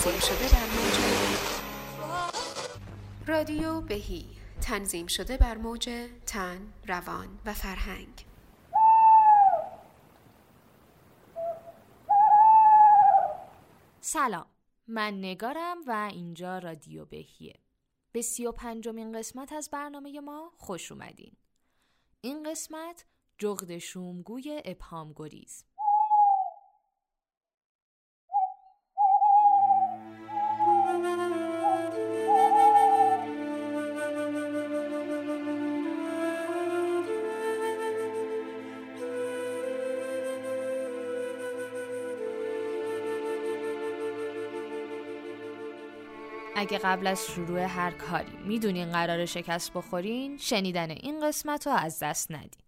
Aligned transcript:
تنظیم 0.00 0.20
شده 0.20 0.48
بر 0.48 0.66
موج. 0.66 0.94
رادیو 3.26 3.80
بهی. 3.80 4.26
تنظیم 4.62 5.06
شده 5.06 5.36
بر 5.36 5.56
موج 5.56 6.08
تن، 6.26 6.72
روان 6.88 7.38
و 7.46 7.54
فرهنگ. 7.54 8.26
سلام. 14.00 14.46
من 14.86 15.18
نگارم 15.18 15.76
و 15.86 16.08
اینجا 16.12 16.58
رادیو 16.58 17.04
بهیه. 17.04 17.54
به 18.12 18.22
سی 18.22 18.46
و 18.46 18.52
پنجمین 18.52 19.18
قسمت 19.18 19.52
از 19.52 19.70
برنامه 19.72 20.20
ما 20.20 20.52
خوش 20.56 20.92
اومدین. 20.92 21.36
این 22.20 22.50
قسمت 22.50 23.04
جغد 23.38 23.78
شومگوی 23.78 24.62
ابهام 24.64 25.12
گریز 25.16 25.64
اگه 46.60 46.78
قبل 46.78 47.06
از 47.06 47.26
شروع 47.26 47.60
هر 47.60 47.90
کاری 47.90 48.36
می‌دونین 48.44 48.92
قرار 48.92 49.26
شکست 49.26 49.72
بخورین 49.72 50.36
شنیدن 50.36 50.90
این 50.90 51.26
قسمت 51.28 51.66
رو 51.66 51.72
از 51.72 51.98
دست 52.02 52.32
ندین. 52.32 52.62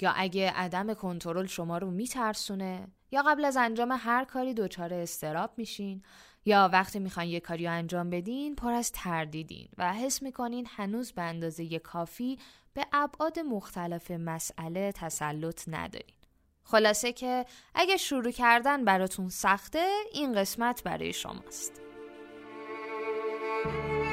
یا 0.00 0.12
اگه 0.16 0.50
عدم 0.50 0.94
کنترل 0.94 1.46
شما 1.46 1.78
رو 1.78 1.90
میترسونه 1.90 2.88
یا 3.10 3.22
قبل 3.22 3.44
از 3.44 3.56
انجام 3.56 3.96
هر 4.00 4.24
کاری 4.24 4.54
دچار 4.54 4.94
استراب 4.94 5.50
میشین 5.56 6.02
یا 6.44 6.70
وقتی 6.72 6.98
می‌خواین 6.98 7.30
یه 7.30 7.40
کاری 7.40 7.66
انجام 7.66 8.10
بدین 8.10 8.54
پر 8.54 8.72
از 8.72 8.92
تردیدین 8.92 9.68
و 9.78 9.92
حس 9.92 10.22
می‌کنین 10.22 10.66
هنوز 10.76 11.12
به 11.12 11.22
اندازه 11.22 11.78
کافی 11.78 12.38
به 12.74 12.86
ابعاد 12.92 13.38
مختلف 13.38 14.10
مسئله 14.10 14.92
تسلط 14.92 15.62
ندارین. 15.68 16.16
خلاصه 16.62 17.12
که 17.12 17.44
اگه 17.74 17.96
شروع 17.96 18.30
کردن 18.30 18.84
براتون 18.84 19.28
سخته 19.28 19.88
این 20.12 20.32
قسمت 20.32 20.82
برای 20.82 21.12
شماست. 21.12 21.85
Thank 23.64 24.00
you. 24.00 24.05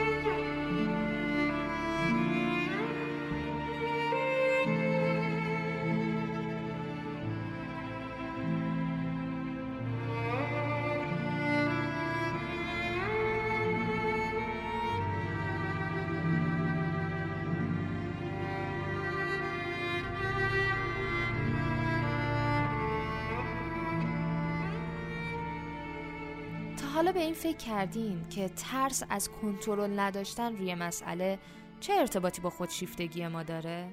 حالا 27.04 27.14
به 27.14 27.20
این 27.22 27.34
فکر 27.34 27.58
کردین 27.58 28.30
که 28.30 28.50
ترس 28.50 29.04
از 29.09 29.30
کنترل 29.30 30.00
نداشتن 30.00 30.56
روی 30.58 30.76
مسئله 30.76 31.40
چه 31.80 31.94
ارتباطی 31.94 32.42
با 32.42 32.50
خودشیفتگی 32.50 33.28
ما 33.28 33.44
داره؟ 33.44 33.92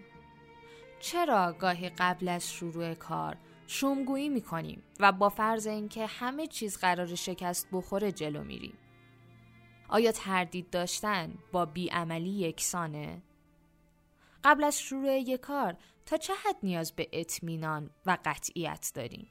چرا 1.01 1.53
گاهی 1.53 1.89
قبل 1.89 2.29
از 2.29 2.53
شروع 2.53 2.95
کار 2.95 3.37
شومگویی 3.67 4.29
می‌کنیم 4.29 4.83
و 5.01 5.13
با 5.13 5.29
فرض 5.29 5.67
اینکه 5.67 6.07
همه 6.07 6.47
چیز 6.47 6.79
قرار 6.79 7.15
شکست 7.15 7.69
بخوره 7.73 8.13
جلو 8.13 8.45
میریم؟ 8.45 8.79
آیا 9.89 10.13
تردید 10.13 10.71
داشتن 10.71 11.35
با 11.53 11.67
بیعملی 11.67 12.31
یکسانه؟ 12.31 13.23
قبل 14.45 14.65
از 14.65 14.81
شروع 14.81 15.19
یک 15.19 15.41
کار 15.41 15.77
تا 16.07 16.17
چه 16.17 16.33
حد 16.35 16.57
نیاز 16.63 16.93
به 16.93 17.09
اطمینان 17.13 17.91
و 18.07 18.19
قطعیت 18.25 18.93
داریم؟ 18.95 19.29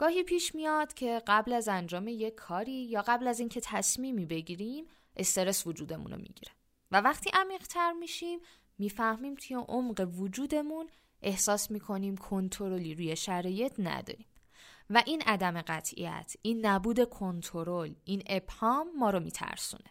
گاهی 0.00 0.22
پیش 0.22 0.54
میاد 0.54 0.94
که 0.94 1.22
قبل 1.26 1.52
از 1.52 1.68
انجام 1.68 2.08
یک 2.08 2.34
کاری 2.34 2.72
یا 2.72 3.02
قبل 3.02 3.26
از 3.28 3.40
اینکه 3.40 3.60
تصمیمی 3.60 4.26
بگیریم 4.26 4.84
استرس 5.16 5.66
وجودمون 5.66 6.12
رو 6.12 6.16
می‌گیره. 6.16 6.52
و 6.90 7.00
وقتی 7.00 7.30
عمیقتر 7.34 7.92
میشیم 7.92 8.40
می‌فهمیم 8.78 9.34
توی 9.34 9.56
عمق 9.56 10.08
وجودمون 10.14 10.88
احساس 11.22 11.70
می‌کنیم 11.70 12.16
کنترلی 12.16 12.94
روی 12.94 13.16
شرایط 13.16 13.72
نداریم. 13.78 14.26
و 14.90 15.02
این 15.06 15.22
عدم 15.22 15.62
قطعیت 15.62 16.34
این 16.42 16.66
نبود 16.66 17.04
کنترل 17.04 17.94
این 18.04 18.22
ابهام 18.26 18.88
ما 18.98 19.10
رو 19.10 19.20
میترسونه. 19.20 19.90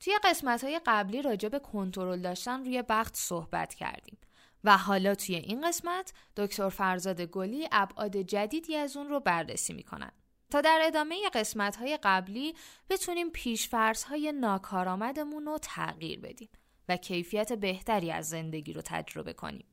توی 0.00 0.14
قسمت 0.24 0.64
های 0.64 0.80
قبلی 0.86 1.22
راجع 1.22 1.48
به 1.48 1.58
کنترل 1.58 2.20
داشتن 2.20 2.64
روی 2.64 2.82
بخت 2.88 3.16
صحبت 3.16 3.74
کردیم. 3.74 4.18
و 4.66 4.76
حالا 4.76 5.14
توی 5.14 5.36
این 5.36 5.68
قسمت 5.68 6.12
دکتر 6.36 6.68
فرزاد 6.68 7.20
گلی 7.20 7.68
ابعاد 7.72 8.16
جدیدی 8.16 8.76
از 8.76 8.96
اون 8.96 9.08
رو 9.08 9.20
بررسی 9.20 9.72
می‌کنن 9.72 10.12
تا 10.50 10.60
در 10.60 10.80
ادامه 10.82 11.16
قسمت 11.34 11.76
های 11.76 11.98
قبلی 12.02 12.54
بتونیم 12.90 13.30
پیشفرض 13.30 14.04
های 14.04 14.32
ناکارآمدمون 14.32 15.46
رو 15.46 15.58
تغییر 15.58 16.20
بدیم 16.20 16.48
و 16.88 16.96
کیفیت 16.96 17.52
بهتری 17.52 18.10
از 18.10 18.28
زندگی 18.28 18.72
رو 18.72 18.82
تجربه 18.82 19.32
کنیم. 19.32 19.66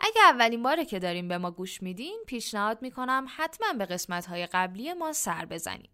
اگه 0.00 0.20
اولین 0.22 0.62
باره 0.62 0.84
که 0.84 0.98
داریم 0.98 1.28
به 1.28 1.38
ما 1.38 1.50
گوش 1.50 1.82
میدین 1.82 2.22
پیشنهاد 2.26 2.82
می‌کنم 2.82 3.26
حتما 3.36 3.72
به 3.72 3.86
قسمت 3.86 4.26
های 4.26 4.46
قبلی 4.46 4.92
ما 4.92 5.12
سر 5.12 5.44
بزنیم. 5.44 5.90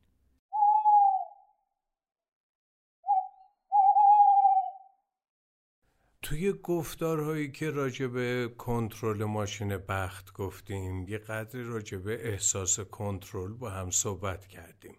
توی 6.22 6.52
گفتارهایی 6.52 7.50
که 7.50 7.70
راجع 7.70 8.06
به 8.06 8.54
کنترل 8.58 9.24
ماشین 9.24 9.76
بخت 9.76 10.32
گفتیم 10.32 11.08
یه 11.08 11.20
راجع 11.52 11.98
به 11.98 12.28
احساس 12.28 12.80
کنترل 12.80 13.52
با 13.52 13.70
هم 13.70 13.90
صحبت 13.90 14.46
کردیم. 14.46 14.96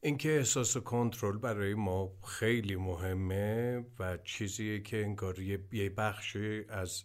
اینکه 0.00 0.36
احساس 0.36 0.76
کنترل 0.76 1.38
برای 1.38 1.74
ما 1.74 2.12
خیلی 2.24 2.76
مهمه 2.76 3.84
و 3.98 4.16
چیزیه 4.16 4.80
که 4.80 5.04
انگار 5.04 5.38
یه 5.38 5.90
بخشی 5.96 6.64
از 6.68 7.04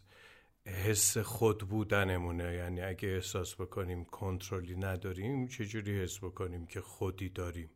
حس 0.66 1.18
خود 1.18 1.68
بودنمونه. 1.68 2.54
یعنی 2.54 2.82
اگه 2.82 3.10
احساس 3.10 3.56
بکنیم 3.56 4.06
کنترلی 4.06 4.76
نداریم 4.76 5.48
چجوری 5.48 6.04
حس 6.04 6.18
بکنیم 6.18 6.66
که 6.66 6.82
خودی 6.82 7.30
داریم؟ 7.30 7.70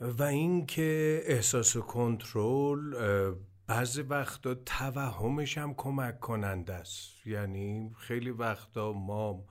و 0.00 0.22
اینکه 0.22 1.20
احساس 1.26 1.76
کنترل 1.76 3.34
بعضی 3.66 4.02
وقتا 4.02 4.54
توهمش 4.54 5.58
هم 5.58 5.74
کمک 5.74 6.20
کننده 6.20 6.74
است. 6.74 7.26
یعنی 7.26 7.94
خیلی 7.98 8.30
وقتا 8.30 8.92
ما 8.92 9.44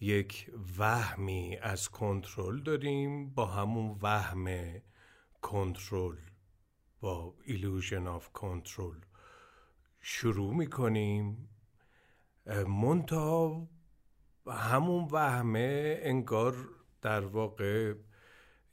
یک 0.00 0.50
وهمی 0.78 1.56
از 1.62 1.88
کنترل 1.88 2.60
داریم 2.60 3.30
با 3.30 3.46
همون 3.46 3.98
وهم 4.02 4.48
کنترل 5.42 6.16
با 7.00 7.34
ایلوژن 7.44 8.06
آف 8.06 8.32
کنترل 8.32 8.98
شروع 10.00 10.54
می‌کنیم. 10.54 11.48
منتها 12.68 13.68
همون 14.46 15.08
وهمه 15.10 15.98
انگار 16.02 16.54
در 17.02 17.26
واقع 17.26 17.94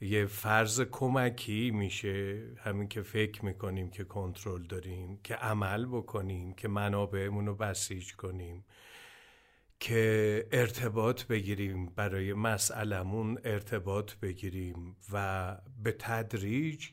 یه 0.05 0.25
فرض 0.25 0.81
کمکی 0.81 1.71
میشه 1.71 2.43
همین 2.57 2.87
که 2.87 3.01
فکر 3.01 3.45
می‌کنیم 3.45 3.89
که 3.89 4.03
کنترل 4.03 4.63
داریم 4.63 5.19
که 5.23 5.35
عمل 5.35 5.85
بکنیم 5.85 6.53
که 6.53 6.67
منابعمون 6.67 7.45
رو 7.45 7.55
بسیج 7.55 8.15
کنیم 8.15 8.65
که 9.79 10.47
ارتباط 10.51 11.23
بگیریم 11.23 11.85
برای 11.85 12.33
مسئلمون 12.33 13.39
ارتباط 13.43 14.13
بگیریم 14.13 14.95
و 15.13 15.57
به 15.83 15.91
تدریج 15.91 16.89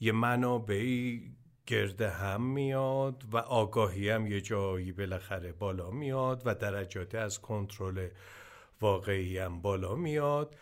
یه 0.00 0.12
منابعی 0.12 1.34
گرد 1.66 2.00
هم 2.00 2.42
میاد 2.42 3.24
و 3.32 3.36
آگاهی 3.36 4.10
هم 4.10 4.26
یه 4.26 4.40
جایی 4.40 4.92
بالاخره 4.92 5.52
بالا 5.52 5.90
میاد 5.90 6.42
و 6.44 6.54
درجات 6.54 7.14
از 7.14 7.40
کنترل 7.40 8.08
واقعی 8.80 9.38
هم 9.38 9.62
بالا 9.62 9.94
میاد. 9.94 10.56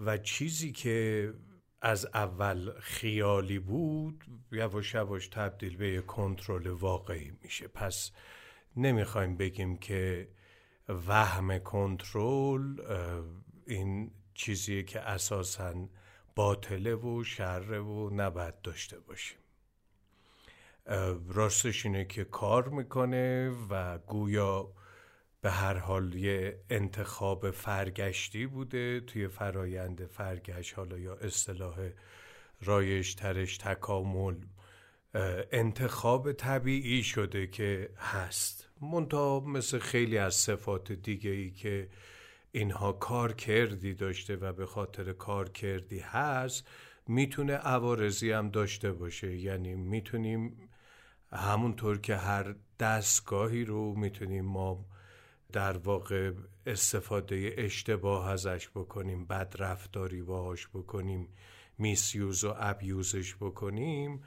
و 0.00 0.18
چیزی 0.18 0.72
که 0.72 1.32
از 1.80 2.06
اول 2.14 2.70
خیالی 2.80 3.58
بود 3.58 4.24
یواش 4.52 4.94
یواش 4.94 5.28
تبدیل 5.28 5.76
به 5.76 6.00
کنترل 6.00 6.66
واقعی 6.66 7.32
میشه. 7.42 7.68
پس 7.68 8.10
نمی‌خوایم 8.76 9.36
بگیم 9.36 9.76
که 9.76 10.28
وهم 10.88 11.58
کنترل 11.58 12.80
این 13.66 14.10
چیزیه 14.34 14.82
که 14.82 15.00
اساسا 15.00 15.88
باطله 16.34 16.94
و 16.94 17.24
شره 17.24 17.80
و 17.80 18.10
نباید 18.12 18.60
داشته 18.60 19.00
باشیم. 19.00 19.38
راستش 21.28 21.86
اینه 21.86 22.04
که 22.04 22.24
کار 22.24 22.68
می‌کنه 22.68 23.50
و 23.70 23.98
گویا 23.98 24.72
به 25.44 25.50
هر 25.50 25.76
حال 25.76 26.14
یه 26.14 26.60
انتخاب 26.70 27.50
فرگشتی 27.50 28.46
بوده 28.46 29.00
توی 29.00 29.28
فرایند 29.28 30.06
فرگشت 30.06 30.74
حالا 30.74 30.98
یا 30.98 31.14
اصطلاح 31.14 31.90
رایش 32.62 33.14
ترش 33.14 33.58
تکامل 33.58 34.36
انتخاب 35.52 36.32
طبیعی 36.32 37.02
شده 37.02 37.46
که 37.46 37.90
هست. 37.96 38.68
منتها 38.80 39.40
مثل 39.40 39.78
خیلی 39.78 40.18
از 40.18 40.34
صفات 40.34 40.92
دیگه 40.92 41.30
ای 41.30 41.50
که 41.50 41.88
اینها 42.52 42.92
کار 42.92 43.32
کردی 43.32 43.94
داشته 43.94 44.36
و 44.36 44.52
به 44.52 44.66
خاطر 44.66 45.12
کار 45.12 45.48
کردی 45.48 45.98
هست 45.98 46.68
می‌تونه 47.08 47.52
عوارضی 47.52 48.30
هم 48.30 48.50
داشته 48.50 48.92
باشه. 48.92 49.36
یعنی 49.36 49.74
می‌تونیم 49.74 50.68
همونطور 51.32 51.98
که 51.98 52.16
هر 52.16 52.54
دستگاهی 52.80 53.64
رو 53.64 53.94
می‌تونیم 53.94 54.44
ما 54.44 54.84
در 55.54 55.76
واقع 55.78 56.32
استفاده 56.66 57.54
اشتباه 57.58 58.30
ازش 58.30 58.68
بکنیم 58.68 59.26
بد 59.26 59.54
رفتاری 59.58 60.22
باهاش 60.22 60.68
بکنیم 60.68 61.28
میسیوز 61.78 62.44
و 62.44 62.54
ابیوزش 62.56 63.34
بکنیم 63.34 64.22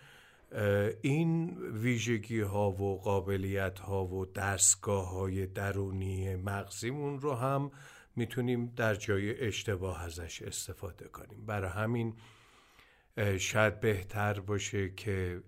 این 1.02 1.58
ویژگی 1.72 2.42
ها 2.42 2.72
و 2.72 3.02
قابلیت 3.02 3.80
ها 3.80 4.06
و 4.06 4.26
دستگاه 4.26 5.10
های 5.10 5.48
درونی 5.48 6.36
مغزیمون 6.36 7.20
رو 7.20 7.34
هم 7.34 7.72
می‌تونیم 8.16 8.66
در 8.66 8.96
جای 8.96 9.40
اشتباه 9.48 10.04
ازش 10.04 10.42
استفاده 10.42 11.08
کنیم. 11.08 11.46
برای 11.46 11.70
همین 11.70 12.16
شاید 13.38 13.80
بهتر 13.80 14.40
باشه 14.40 14.90
که 14.90 15.44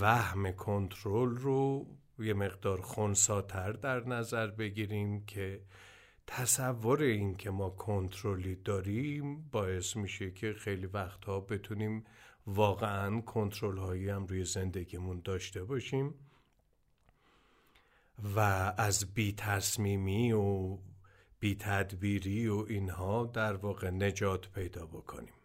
وهم 0.00 0.52
کنترل 0.52 1.36
رو 1.36 1.86
یه 2.24 2.34
مقدار 2.34 2.80
خونساتر 2.80 3.72
در 3.72 4.08
نظر 4.08 4.46
بگیریم 4.46 5.24
که 5.26 5.62
تصور 6.26 7.02
این 7.02 7.34
که 7.34 7.50
ما 7.50 7.70
کنترلی 7.70 8.54
داریم 8.54 9.48
باعث 9.52 9.96
میشه 9.96 10.30
که 10.30 10.52
خیلی 10.52 10.86
وقتها 10.86 11.40
بتونیم 11.40 12.04
واقعا 12.46 13.20
کنترل 13.20 13.78
هایی 13.78 14.08
هم 14.08 14.26
روی 14.26 14.44
زندگیمون 14.44 15.20
داشته 15.24 15.64
باشیم 15.64 16.14
و 18.36 18.38
از 18.76 19.14
بی 19.14 19.32
تصمیمی 19.32 20.32
و 20.32 20.78
بی 21.40 21.54
تدبیری 21.54 22.48
و 22.48 22.64
اینها 22.68 23.26
در 23.26 23.52
واقع 23.56 23.90
نجات 23.90 24.48
پیدا 24.52 24.86
بکنیم. 24.86 25.41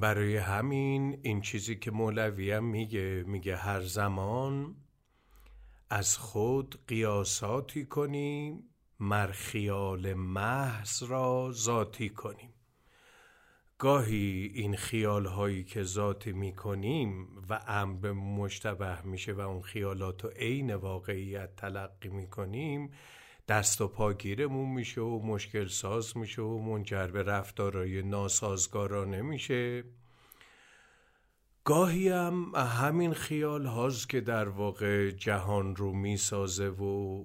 برای 0.00 0.36
همین 0.36 1.18
این 1.22 1.40
چیزی 1.40 1.76
که 1.76 1.90
مولوی 1.90 2.52
هم 2.52 2.64
میگه 2.64 3.24
میگه 3.26 3.56
هر 3.56 3.80
زمان 3.80 4.76
از 5.90 6.16
خود 6.16 6.78
قیاساتی 6.86 7.84
کنیم 7.84 8.64
مر 9.00 9.32
خیال 9.32 10.14
محض 10.14 11.02
را 11.02 11.50
ذاتی 11.52 12.08
کنیم. 12.08 12.54
گاهی 13.78 14.50
این 14.54 14.76
خیال 14.76 15.26
هایی 15.26 15.64
که 15.64 15.82
ذاتی 15.82 16.32
می 16.32 16.52
کنیم 16.52 17.28
و 17.48 17.60
امر 17.66 18.12
مشتبه 18.12 19.02
میشه 19.02 19.32
و 19.32 19.40
اون 19.40 19.62
خیالات 19.62 20.24
رو 20.24 20.30
عین 20.30 20.74
واقعیت 20.74 21.56
تلقی 21.56 22.08
می 22.08 22.26
کنیم 22.26 22.90
دست 23.48 23.80
و 23.80 23.88
پاگیرمون 23.88 24.68
میشه 24.68 25.00
و 25.00 25.26
مشکل 25.26 25.66
ساز 25.66 26.16
میشه 26.16 26.42
و 26.42 26.58
منجر 26.58 27.06
به 27.06 27.22
رفتارهای 27.22 28.02
ناسازگارانه 28.02 29.22
میشه. 29.22 29.84
گاهی 31.64 32.08
هم 32.08 32.52
همین 32.54 33.12
خیال 33.12 33.66
هاست 33.66 34.08
که 34.08 34.20
در 34.20 34.48
واقع 34.48 35.10
جهان 35.10 35.76
رو 35.76 35.92
می‌سازه 35.92 36.68
و 36.68 37.24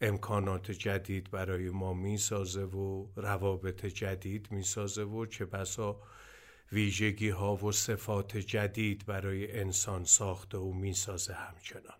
امکانات 0.00 0.70
جدید 0.70 1.30
برای 1.30 1.70
ما 1.70 1.94
می‌سازه 1.94 2.64
و 2.64 3.06
روابط 3.16 3.86
جدید 3.86 4.48
می‌سازه 4.50 5.02
و 5.02 5.26
چه 5.26 5.44
بسا 5.44 6.00
ویژگی 6.72 7.28
ها 7.28 7.56
و 7.56 7.72
صفات 7.72 8.36
جدید 8.36 9.06
برای 9.06 9.60
انسان 9.60 10.04
ساخته 10.04 10.58
و 10.58 10.72
می‌سازه 10.72 11.34
همچنان. 11.34 11.99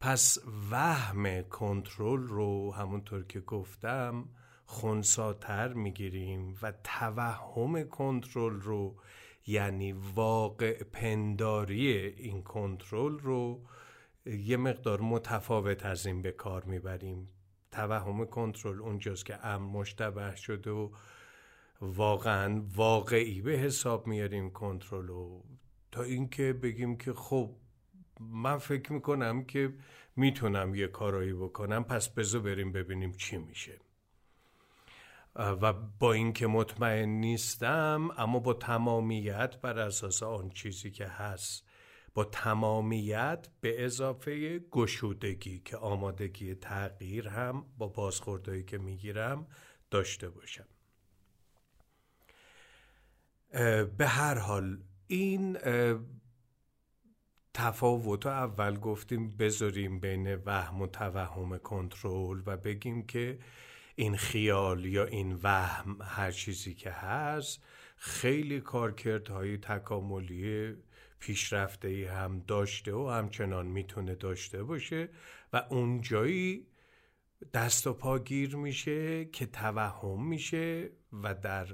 پس 0.00 0.38
وهم 0.70 1.42
کنترل 1.42 2.20
رو 2.20 2.72
همونطور 2.72 3.24
که 3.24 3.40
گفتم 3.40 4.28
خونساتر 4.64 5.72
می‌گیریم 5.72 6.58
و 6.62 6.72
توهم 6.84 7.84
کنترل 7.84 8.60
رو 8.60 8.96
یعنی 9.46 9.92
واقع 9.92 10.82
پنداری 10.82 11.96
این 11.96 12.42
کنترل 12.42 13.18
رو 13.18 13.60
یه 14.26 14.56
مقدار 14.56 15.00
متفاوت 15.00 15.86
از 15.86 16.06
این 16.06 16.22
به 16.22 16.32
کار 16.32 16.64
می‌بریم. 16.64 17.28
توهم 17.70 18.24
کنترل 18.24 18.80
اونجاست 18.80 19.26
که 19.26 19.46
امر 19.46 19.80
مشتبه 19.80 20.36
شده 20.36 20.70
و 20.70 20.90
واقعا 21.80 22.62
واقعی 22.74 23.42
به 23.42 23.52
حساب 23.52 24.06
میاریم 24.06 24.50
کنترل 24.50 25.06
رو. 25.06 25.44
تا 25.92 26.02
اینکه 26.02 26.52
بگیم 26.52 26.96
که 26.96 27.12
خب 27.12 27.56
من 28.20 28.58
فکر 28.58 28.92
می‌کنم 28.92 29.44
که 29.44 29.74
می‌تونم 30.16 30.74
یه 30.74 30.86
کارایی 30.86 31.32
بکنم. 31.32 31.84
پس 31.84 32.08
بذار 32.08 32.40
بریم 32.40 32.72
ببینیم 32.72 33.12
چی 33.12 33.38
میشه. 33.38 33.78
و 35.36 35.72
با 35.72 36.12
اینکه 36.12 36.46
مطمئن 36.46 37.08
نیستم 37.08 38.08
اما 38.16 38.38
با 38.38 38.54
تمامیت 38.54 39.60
بر 39.60 39.78
اساس 39.78 40.22
آن 40.22 40.50
چیزی 40.50 40.90
که 40.90 41.06
هست 41.06 41.66
با 42.14 42.24
تمامیت 42.24 43.48
به 43.60 43.84
اضافه 43.84 44.58
گشودگی 44.58 45.58
که 45.58 45.76
آمادگی 45.76 46.54
تغییر 46.54 47.28
هم 47.28 47.66
با 47.78 47.88
بازخوردهایی 47.88 48.64
که 48.64 48.78
می‌گیرم 48.78 49.46
داشته 49.90 50.30
باشم. 50.30 50.66
به 53.98 54.06
هر 54.06 54.38
حال 54.38 54.78
این 55.06 55.58
تفاوت 57.54 58.26
اول 58.26 58.78
گفتیم 58.78 59.36
بذاریم 59.36 60.00
بین 60.00 60.34
وهم 60.34 60.82
و 60.82 60.86
توهم 60.86 61.58
کنترل 61.58 62.42
و 62.46 62.56
بگیم 62.56 63.06
که 63.06 63.38
این 63.94 64.16
خیال 64.16 64.84
یا 64.84 65.04
این 65.04 65.38
وهم 65.42 65.98
هر 66.02 66.30
چیزی 66.30 66.74
که 66.74 66.90
هست 66.90 67.64
خیلی 67.96 68.60
کارکردهای 68.60 69.58
تکاملی 69.58 70.74
پیشرفته 71.18 71.88
ای 71.88 72.04
هم 72.04 72.40
داشته 72.46 72.94
و 72.94 73.08
همچنان 73.08 73.66
می‌تونه 73.66 74.14
داشته 74.14 74.62
باشه 74.62 75.08
و 75.52 75.62
اونجایی 75.70 76.66
دست 77.54 77.86
و 77.86 77.92
پا 77.92 78.18
گیر 78.18 78.56
میشه 78.56 79.24
که 79.24 79.46
توهم 79.46 80.28
میشه 80.28 80.90
و 81.12 81.34
در 81.34 81.66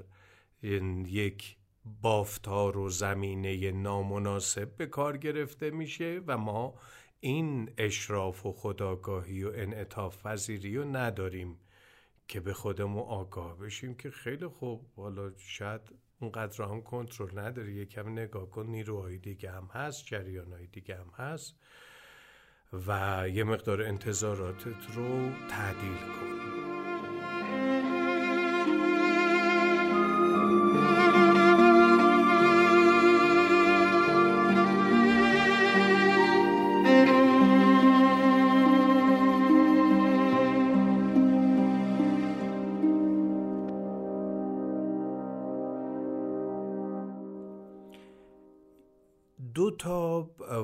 یک 1.05 1.57
بافتار 2.01 2.77
و 2.77 2.89
زمینه 2.89 3.71
نامناسب 3.71 4.75
به 4.77 4.85
کار 4.85 5.17
گرفته 5.17 5.71
میشه 5.71 6.21
و 6.27 6.37
ما 6.37 6.73
این 7.19 7.69
اشراف 7.77 8.45
و 8.45 8.53
خداگاهی 8.53 9.43
و 9.43 9.51
انعطاف 9.55 10.17
وزیری 10.25 10.77
رو 10.77 10.95
نداریم 10.95 11.59
که 12.27 12.39
به 12.39 12.53
خودمون 12.53 13.03
آگاه 13.03 13.57
بشیم 13.57 13.95
که 13.95 14.09
خیلی 14.11 14.47
خوب. 14.47 14.85
حالا 14.95 15.31
شاید 15.37 15.81
اونقدر 16.19 16.63
هم 16.63 16.81
کنترل 16.81 17.39
نداری. 17.39 17.73
یکم 17.73 18.09
نگاه 18.09 18.49
کن 18.49 18.65
نیروهای 18.65 19.17
دیگه 19.17 19.51
هم 19.51 19.69
هست 19.73 20.05
جریانهای 20.05 20.67
دیگه 20.67 20.95
هم 20.95 21.09
هست 21.15 21.55
و 22.87 23.23
یه 23.33 23.43
مقدار 23.43 23.81
انتظاراتت 23.81 24.95
رو 24.95 25.31
تعدیل 25.49 25.97
کن. 25.97 26.66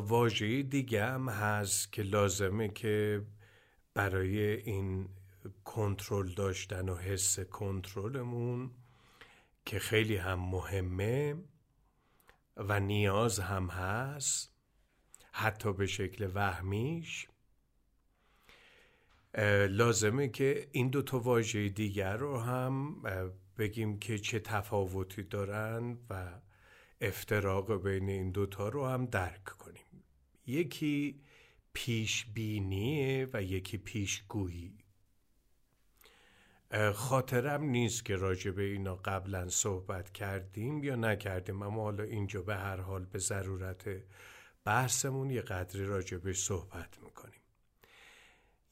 واژه 0.08 0.64
دیگه 0.64 1.06
هم 1.06 1.30
هست 1.30 1.94
که 1.94 2.02
لازمه 2.02 2.70
که 2.70 3.26
برای 3.94 4.40
این 4.62 5.10
کنترل 5.66 6.34
داشتن 6.34 6.90
و 6.90 6.96
حس 6.96 7.40
کنترلمون 7.40 8.72
که 9.66 9.80
خیلی 9.80 10.16
هم 10.16 10.40
مهمه 10.40 11.36
و 12.58 12.80
نیاز 12.80 13.40
هم 13.40 13.68
هست 13.68 14.54
حتی 15.32 15.74
به 15.74 15.86
شکل 15.86 16.32
وهمیش. 16.34 17.28
لازمه 19.70 20.28
که 20.28 20.68
این 20.72 20.90
دو 20.90 21.02
تا 21.02 21.20
واژه 21.20 21.70
دیگر 21.70 22.18
رو 22.18 22.40
هم 22.40 23.02
بگیم 23.58 24.00
که 24.00 24.18
چه 24.18 24.40
تفاوتی 24.40 25.24
دارن 25.24 25.98
و 26.10 26.40
افتراق 27.02 27.84
بین 27.84 28.10
این 28.10 28.32
دوتا 28.32 28.70
رو 28.70 28.88
هم 28.88 29.06
درک 29.06 29.44
کنیم. 29.44 29.83
یکی 30.48 31.22
پیش 31.74 32.26
و 33.34 33.44
یکی 33.44 33.78
پیشگویی. 33.78 34.78
خاطرم 36.94 37.64
نیست 37.64 38.06
که 38.06 38.16
راجع 38.16 38.52
به 38.52 38.64
اینا 38.64 38.96
قبلا 38.96 39.50
صحبت 39.50 40.12
کردیم 40.12 40.84
یا 40.84 40.96
نکردیم 40.96 41.62
اما 41.62 41.82
حالا 41.82 42.04
اینجا 42.04 42.42
به 42.42 42.56
هر 42.56 42.82
حال 42.82 43.06
به 43.06 43.20
ضرورت 43.20 44.04
بحثمون 44.66 45.30
یه 45.30 45.42
قدری 45.42 45.86
راجع 45.86 46.18
به 46.18 46.34
صحبت 46.34 47.00
می‌کنیم. 47.04 47.42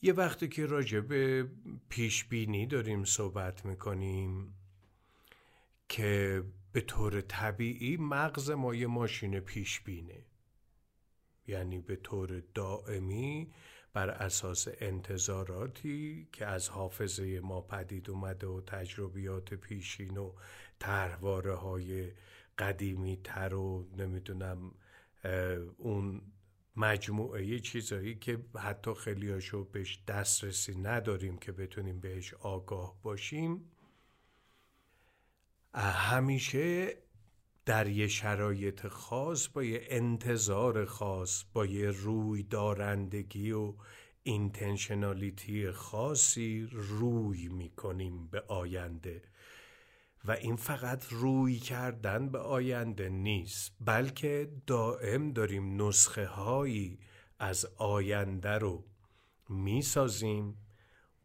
یه 0.02 0.14
وقتی 0.14 0.48
که 0.48 0.66
راجع 0.66 1.00
به 1.00 1.50
پیش 1.90 2.24
بینی 2.24 2.66
داریم 2.66 3.04
صحبت 3.04 3.66
می‌کنیم 3.66 4.56
که 5.90 6.44
به 6.72 6.82
طور 6.82 7.22
طبیعی 7.22 7.98
مغز 7.98 8.50
ما 8.50 8.76
یه 8.76 8.88
ماشین 8.88 9.40
پیش 9.40 9.80
بینه 9.80 10.26
یعنی 11.48 11.80
به 11.80 11.96
طور 11.96 12.44
دائمی 12.54 13.54
بر 13.94 14.10
اساس 14.10 14.68
انتظاراتی 14.80 16.28
که 16.32 16.46
از 16.46 16.70
حافظه 16.70 17.40
ما 17.40 17.62
پدید 17.62 18.10
اومده 18.10 18.48
و 18.48 18.62
تجربیات 18.62 19.54
پیشین 19.54 20.18
و 20.18 20.34
تحواره 20.80 21.56
های 21.56 22.12
قدیمی 22.58 23.20
تر 23.24 23.54
و 23.54 23.88
نمی‌دونم 23.98 24.72
اون 25.78 26.22
مجموعه 26.76 27.60
چیزایی 27.60 28.16
که 28.16 28.46
حتی 28.60 28.94
خیلیاشو 28.94 29.64
بهش 29.64 30.04
دسترسی 30.08 30.76
نداریم 30.76 31.38
که 31.38 31.52
بتونیم 31.52 32.00
بهش 32.00 32.34
آگاه 32.34 33.02
باشیم 33.02 33.72
همیشه 35.74 36.98
در 37.66 37.88
یه 37.88 38.08
شرایط 38.08 38.88
خاص 38.88 39.48
با 39.48 39.64
یه 39.64 39.82
انتظار 39.88 40.86
خاص 40.86 41.44
با 41.54 41.66
یه 41.66 41.90
روی 41.90 42.44
دارندگی 42.44 43.52
و 43.52 43.74
اینتنشنالیتی 44.24 45.72
خاصی 45.72 46.68
روی 46.72 47.48
می‌کنیم 47.48 48.28
به 48.28 48.42
آینده. 48.48 49.22
و 50.26 50.32
این 50.32 50.56
فقط 50.56 51.06
روی 51.10 51.60
کردن 51.60 52.30
به 52.30 52.40
آینده 52.40 53.10
نیست 53.10 53.76
بلکه 53.80 54.52
دائم 54.68 55.32
داریم 55.32 55.82
نسخه 55.82 56.26
هایی 56.26 57.00
از 57.40 57.66
آینده 57.78 58.50
رو 58.50 58.86
می‌سازیم 59.50 60.58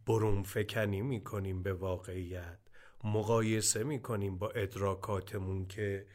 برون 0.06 0.42
فکنی 0.42 1.02
می‌کنیم 1.02 1.62
به 1.62 1.72
واقعیت. 1.72 2.65
مقایسه 3.06 3.84
می‌کنیم 3.84 4.38
با 4.38 4.50
ادراکاتمون 4.50 5.66
که 5.66 6.06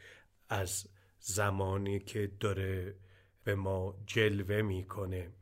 از 0.48 0.88
زمانی 1.18 1.98
که 1.98 2.32
داره 2.40 2.96
به 3.44 3.54
ما 3.54 3.94
جلوه 4.06 4.62
می‌کنه 4.62 5.32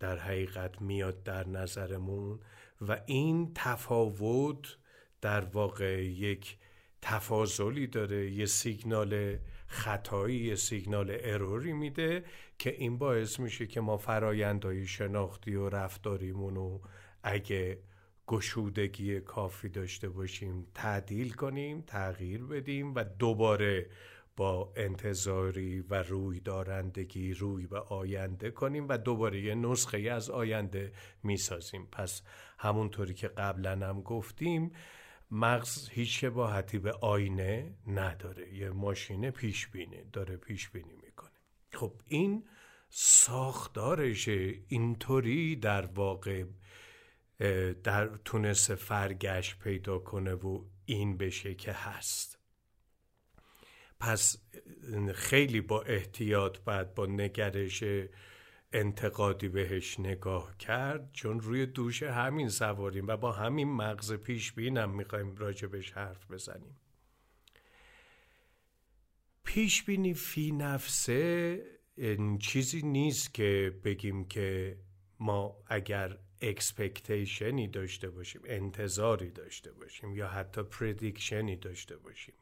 در 0.00 0.18
حقیقت 0.18 0.82
میاد 0.82 1.22
در 1.22 1.48
نظرمون 1.48 2.40
و 2.80 3.00
این 3.06 3.52
تفاوت 3.54 4.76
در 5.20 5.44
واقع 5.44 6.04
یک 6.04 6.56
تفاضلی 7.02 7.86
داره 7.86 8.30
یه 8.30 8.46
سیگنال 8.46 9.38
خطایی 9.66 10.36
یه 10.36 10.54
سیگنال 10.54 11.16
اروری 11.20 11.72
میده 11.72 12.24
که 12.58 12.70
این 12.70 12.98
باعث 12.98 13.40
میشه 13.40 13.66
که 13.66 13.80
ما 13.80 13.96
فرایندهای 13.96 14.86
شناختی 14.86 15.54
و 15.54 15.68
رفتاریمون 15.68 16.54
رو 16.54 16.80
اگه 17.22 17.78
گشودگی 18.32 19.20
کافی 19.20 19.68
داشته 19.68 20.08
باشیم 20.08 20.66
تعدیل 20.74 21.32
کنیم 21.32 21.80
تغییر 21.80 22.44
بدیم 22.44 22.94
و 22.94 23.04
دوباره 23.04 23.90
با 24.36 24.72
انتظاری 24.76 25.80
و 25.80 26.02
روی 26.02 26.40
دارندگی 26.40 27.34
روی 27.34 27.66
به 27.66 27.80
آینده 27.80 28.50
کنیم 28.50 28.88
و 28.88 28.98
دوباره 28.98 29.40
یه 29.40 29.54
نسخه 29.54 29.98
از 29.98 30.30
آینده 30.30 30.92
می‌سازیم. 31.22 31.88
پس 31.92 32.22
همونطوری 32.58 33.14
که 33.14 33.28
قبلا 33.28 33.88
هم 33.88 34.02
گفتیم 34.02 34.72
مغز 35.30 35.88
هیچ 35.88 36.20
شباهتی 36.20 36.78
به 36.78 36.92
آینه 36.92 37.74
نداره. 37.86 38.54
یه 38.54 38.70
ماشین 38.70 39.30
پیش 39.30 39.68
بینه 39.68 40.04
داره 40.12 40.36
پیش 40.36 40.70
بینی 40.70 40.96
می‌کنه. 41.02 41.30
خب 41.72 41.92
این 42.08 42.44
ساختارش 42.88 44.28
اینطوری 44.68 45.56
در 45.56 45.86
واقع 45.86 46.44
در 47.84 48.06
تونست 48.24 48.74
فرگشت 48.74 49.58
پیدا 49.58 49.98
کنه 49.98 50.34
و 50.34 50.64
این 50.84 51.16
بشه 51.16 51.54
که 51.54 51.72
هست. 51.72 52.38
پس 54.00 54.42
خیلی 55.14 55.60
با 55.60 55.82
احتیاط 55.82 56.58
بعد 56.58 56.94
با 56.94 57.06
نگرش 57.06 57.84
انتقادی 58.72 59.48
بهش 59.48 60.00
نگاه 60.00 60.56
کرد 60.56 61.10
چون 61.12 61.40
روی 61.40 61.66
دوش 61.66 62.02
همین 62.02 62.48
سواریم 62.48 63.06
و 63.06 63.16
با 63.16 63.32
همین 63.32 63.72
مغز 63.72 64.12
پیش 64.12 64.52
بینم 64.52 64.90
می‌خوایم 64.90 65.36
راجبش 65.36 65.92
حرف 65.92 66.30
بزنیم. 66.30 66.76
پیش 69.44 69.82
بینی 69.82 70.14
فی 70.14 70.52
نفسه 70.52 71.62
چیزی 72.40 72.82
نیست 72.82 73.34
که 73.34 73.80
بگیم 73.84 74.24
که 74.24 74.78
ما 75.18 75.56
اگر 75.66 76.18
expectation 76.42 77.58
ی 77.58 77.68
داشته 77.68 78.10
باشیم 78.10 78.40
انتظاری 78.44 79.30
داشته 79.30 79.72
باشیم 79.72 80.16
یا 80.16 80.28
حتی 80.28 80.62
prediction 80.62 81.48
ی 81.48 81.56
داشته 81.56 81.96
باشیم 81.96 82.34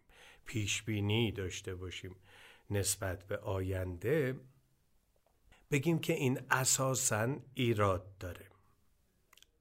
پیش 0.46 0.82
بینی 0.82 1.32
داشته 1.32 1.74
باشیم 1.74 2.16
نسبت 2.70 3.26
به 3.26 3.36
آینده 3.36 4.40
بگیم 5.70 5.98
که 5.98 6.12
این 6.12 6.40
اساسا 6.50 7.36
ایراد 7.54 8.18
داره. 8.18 8.46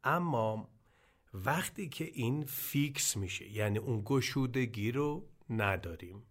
اما 0.04 0.70
وقتی 1.34 1.90
که 1.90 2.10
این 2.14 2.46
fix 2.46 3.18
میشه 3.18 3.52
یعنی 3.52 3.78
اون 3.78 4.02
گشودگی 4.06 4.92
رو 4.92 5.28
نداریم. 5.50 6.24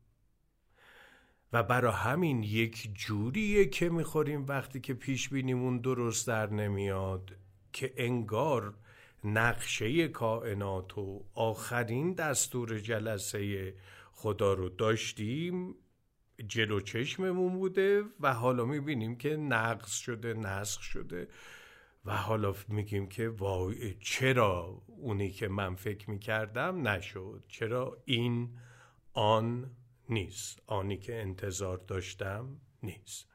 و 1.52 1.62
برا 1.62 1.92
همین 1.92 2.42
یک 2.42 2.90
جوریه 2.94 3.66
که 3.66 3.88
می‌خوریم 3.88 4.46
وقتی 4.46 4.80
که 4.80 4.94
پیش 4.94 5.28
بینیمون 5.28 5.78
درست 5.78 6.26
در 6.26 6.50
نمیاد. 6.50 7.36
که 7.72 7.92
انگار 7.96 8.74
نقشه 9.24 10.08
کائنات 10.08 10.98
و 10.98 11.24
آخرین 11.34 12.12
دستور 12.12 12.78
جلسه 12.78 13.74
خدا 14.12 14.52
رو 14.52 14.68
داشتیم 14.68 15.74
جلو 16.46 16.80
چشممون 16.80 17.52
بوده 17.52 18.04
و 18.20 18.34
حالا 18.34 18.64
می‌بینیم 18.64 19.16
که 19.16 19.36
نقص 19.36 19.92
شده 19.92 20.34
نسخ 20.34 20.82
شده 20.82 21.28
و 22.04 22.16
حالا 22.16 22.54
میگیم 22.68 23.08
که 23.08 23.28
وای 23.28 23.94
چرا 23.94 24.82
اونی 24.86 25.30
که 25.30 25.48
من 25.48 25.74
فکر 25.74 26.10
می‌کردم 26.10 26.88
نشد؟ 26.88 27.44
چرا 27.48 28.02
این 28.04 28.58
آن 29.12 29.70
نیست؟ 30.08 30.62
آنی 30.66 30.96
که 30.96 31.20
انتظار 31.22 31.78
داشتم 31.78 32.60
نیست. 32.82 33.28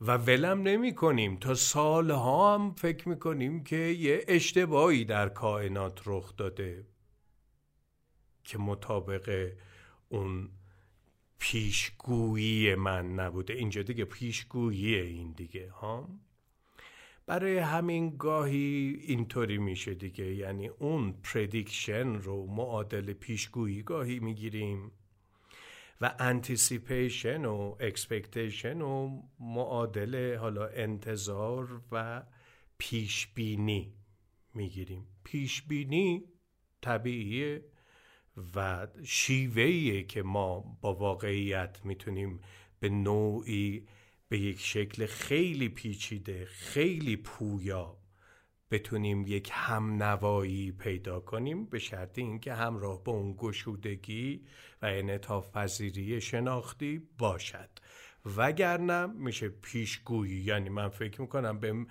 و 0.00 0.16
ولم 0.16 0.62
نمی 0.62 0.94
کنیم. 0.94 1.36
تا 1.36 1.54
سالها 1.54 2.54
هم 2.54 2.72
فکر 2.72 3.08
می 3.08 3.18
کنیم 3.18 3.64
که 3.64 3.76
یه 3.76 4.24
اشتباهی 4.28 5.04
در 5.04 5.28
کائنات 5.28 6.00
رخ 6.06 6.36
داده. 6.36 6.86
که 8.44 8.58
مطابق 8.58 9.52
اون 10.08 10.48
پیشگویی 11.38 12.74
من 12.74 13.14
نبوده. 13.14 13.54
اینجا 13.54 13.82
دیگه 13.82 14.04
پیشگویی 14.04 14.94
این 14.94 15.32
دیگه 15.32 15.70
ها؟ 15.70 16.08
برای 17.26 17.58
همین 17.58 18.16
گاهی 18.16 18.98
اینطوری 19.06 19.58
میشه 19.58 19.94
دیگه. 19.94 20.34
یعنی 20.34 20.68
اون 20.68 21.12
پردیکشن 21.12 22.14
رو 22.14 22.46
معادل 22.46 23.12
پیشگویی 23.12 23.82
گاهی 23.82 24.18
می‌گیریم. 24.18 24.90
و 26.00 26.14
anticipation 26.18 27.44
و 27.44 27.76
expectation 27.80 28.80
و 28.80 29.22
معادل 29.40 30.36
حالا 30.36 30.66
انتظار 30.66 31.82
و 31.92 32.22
پیشبینی 32.78 33.94
می‌گیریم. 34.54 35.06
پیشبینی 35.24 36.24
طبیعیه 36.82 37.64
و 38.54 38.86
شیوهیه 39.04 40.02
که 40.02 40.22
ما 40.22 40.78
با 40.80 40.94
واقعیت 40.94 41.80
می‌تونیم 41.84 42.40
به 42.80 42.88
نوعی 42.88 43.86
به 44.28 44.38
یک 44.38 44.60
شکل 44.60 45.06
خیلی 45.06 45.68
پیچیده 45.68 46.44
خیلی 46.44 47.16
پویا 47.16 47.98
بتونیم 48.70 49.26
یک 49.26 49.50
هم 49.52 50.02
نوایی 50.02 50.72
پیدا 50.72 51.20
کنیم 51.20 51.64
به 51.64 51.78
شرط 51.78 52.18
اینکه 52.18 52.54
همراه 52.54 53.04
با 53.04 53.12
اون 53.12 53.34
گشودگی 53.38 54.40
و 54.82 54.86
انعطاف 54.86 55.50
پذیری 55.50 56.20
شناختی 56.20 57.02
باشد. 57.18 57.68
وگرنه 58.36 59.06
میشه 59.06 59.48
پیشگویی 59.48 60.40
یعنی 60.40 60.68
من 60.68 60.88
فکر 60.88 61.20
می‌کنم 61.20 61.58
به 61.60 61.86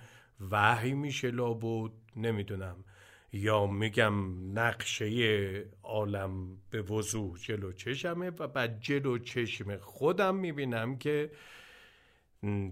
وحی 0.50 0.94
میشه 0.94 1.30
لابود 1.30 1.92
نمی‌دونم. 2.16 2.84
یا 3.32 3.66
میگم 3.66 4.14
نقشه 4.58 5.70
عالم 5.82 6.56
به 6.70 6.82
وضوح 6.82 7.38
جلو 7.38 7.72
چشمه 7.72 8.30
و 8.30 8.48
بعد 8.48 8.80
جلو 8.80 9.18
چشم 9.18 9.76
خودم 9.76 10.36
می‌بینم 10.36 10.98
که 10.98 11.30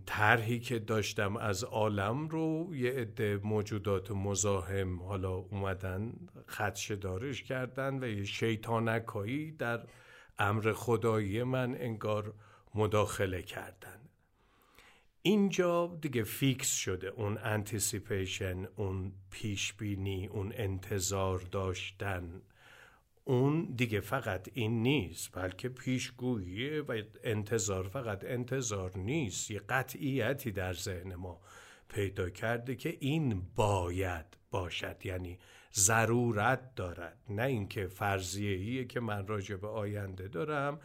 طرحی 0.06 0.60
که 0.60 0.78
داشتم 0.78 1.36
از 1.36 1.64
عالم 1.64 2.28
رو 2.28 2.74
یه 2.74 2.90
عده 2.90 3.40
موجودات 3.44 4.10
مزاحم 4.10 5.02
حالا 5.02 5.32
اومدن 5.32 6.12
خدشه 6.48 6.96
دارش 6.96 7.42
کردن 7.42 8.04
و 8.04 8.08
یه 8.08 8.24
شیطانکایی 8.24 9.52
در 9.52 9.86
امر 10.38 10.72
خدایی 10.72 11.42
من 11.42 11.74
انگار 11.74 12.34
مداخله 12.74 13.42
کردن. 13.42 14.00
اینجا 15.22 15.98
دیگه 16.00 16.22
fix 16.22 16.76
شده 16.76 17.08
اون 17.08 17.38
anticipation 17.42 18.66
اون 18.76 19.12
پیشبینی 19.30 20.26
اون 20.26 20.52
انتظار 20.56 21.38
داشتن. 21.38 22.42
اون 23.24 23.74
دیگه 23.76 24.00
فقط 24.00 24.48
این 24.54 24.82
نیست 24.82 25.32
بلکه 25.32 25.68
پیشگویی 25.68 26.78
و 26.78 27.02
انتظار 27.24 27.88
فقط 27.88 28.24
انتظار 28.24 28.98
نیست 28.98 29.50
یه 29.50 29.58
قطعیتی 29.58 30.52
در 30.52 30.72
ذهن 30.72 31.14
ما 31.14 31.40
پیدا 31.88 32.30
کرده 32.30 32.76
که 32.76 32.96
این 33.00 33.42
باید 33.54 34.26
باشد 34.50 35.06
یعنی 35.06 35.38
ضرورت 35.74 36.74
دارد 36.74 37.18
نه 37.28 37.42
اینکه 37.42 37.86
فرضیه 37.86 38.84
که 38.84 39.00
من 39.00 39.26
راجع 39.26 39.56
به 39.56 39.68
آینده 39.68 40.28
دارم 40.28 40.80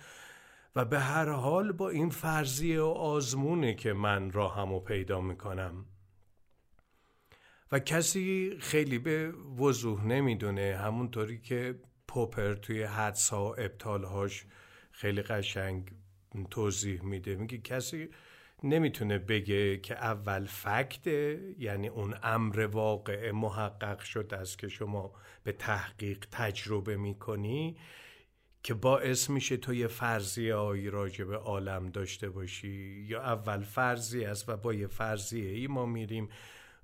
و 0.76 0.86
به 0.86 1.00
هر 1.00 1.30
حال 1.30 1.72
با 1.72 1.90
این 1.90 2.10
فرضیه 2.10 2.82
و 2.82 2.86
آزمونه 2.86 3.74
که 3.74 3.94
من 3.94 4.32
راهمو 4.32 4.80
پیدا 4.80 5.22
می‌کنم. 5.22 5.86
و 7.72 7.80
کسی 7.80 8.58
خیلی 8.60 9.00
به 9.00 9.32
وضوح 9.32 10.06
نمی‌دونه 10.06 10.80
همونطوری 10.84 11.42
که 11.42 11.80
پوپر 12.10 12.54
توی 12.54 12.84
حدس 12.84 13.30
ها 13.30 13.46
و 13.46 13.56
ابطالهاش 13.58 14.46
خیلی 14.92 15.22
قشنگ 15.22 15.92
توضیح 16.52 17.04
میده. 17.04 17.36
میگه 17.36 17.58
کسی 17.58 18.10
نمی‌تونه 18.64 19.18
بگه 19.18 19.78
که 19.78 19.96
اول 19.96 20.46
فکته 20.46 21.40
یعنی 21.60 21.88
اون 21.88 22.16
امر 22.24 22.66
واقع 22.66 23.32
محقق 23.32 24.00
شده 24.00 24.38
است 24.38 24.60
که 24.60 24.68
شما 24.68 25.14
به 25.44 25.52
تحقیق 25.52 26.26
تجربه 26.32 26.98
می‌کنی 26.98 27.78
که 28.64 28.74
باعث 28.74 29.30
میشه 29.30 29.58
تو 29.58 29.74
یه 29.74 29.88
فرضیه 29.88 30.56
هایی 30.56 30.90
راجع 30.90 31.26
به 31.26 31.38
عالم 31.38 31.90
داشته 31.90 32.30
باشی. 32.30 33.06
یا 33.08 33.22
اول 33.22 33.62
فرضی 33.62 34.26
است 34.26 34.50
و 34.50 34.58
با 34.58 34.74
یه 34.74 34.88
فرضیه 34.88 35.50
ای 35.50 35.68
ما 35.68 35.86
میریم 35.86 36.30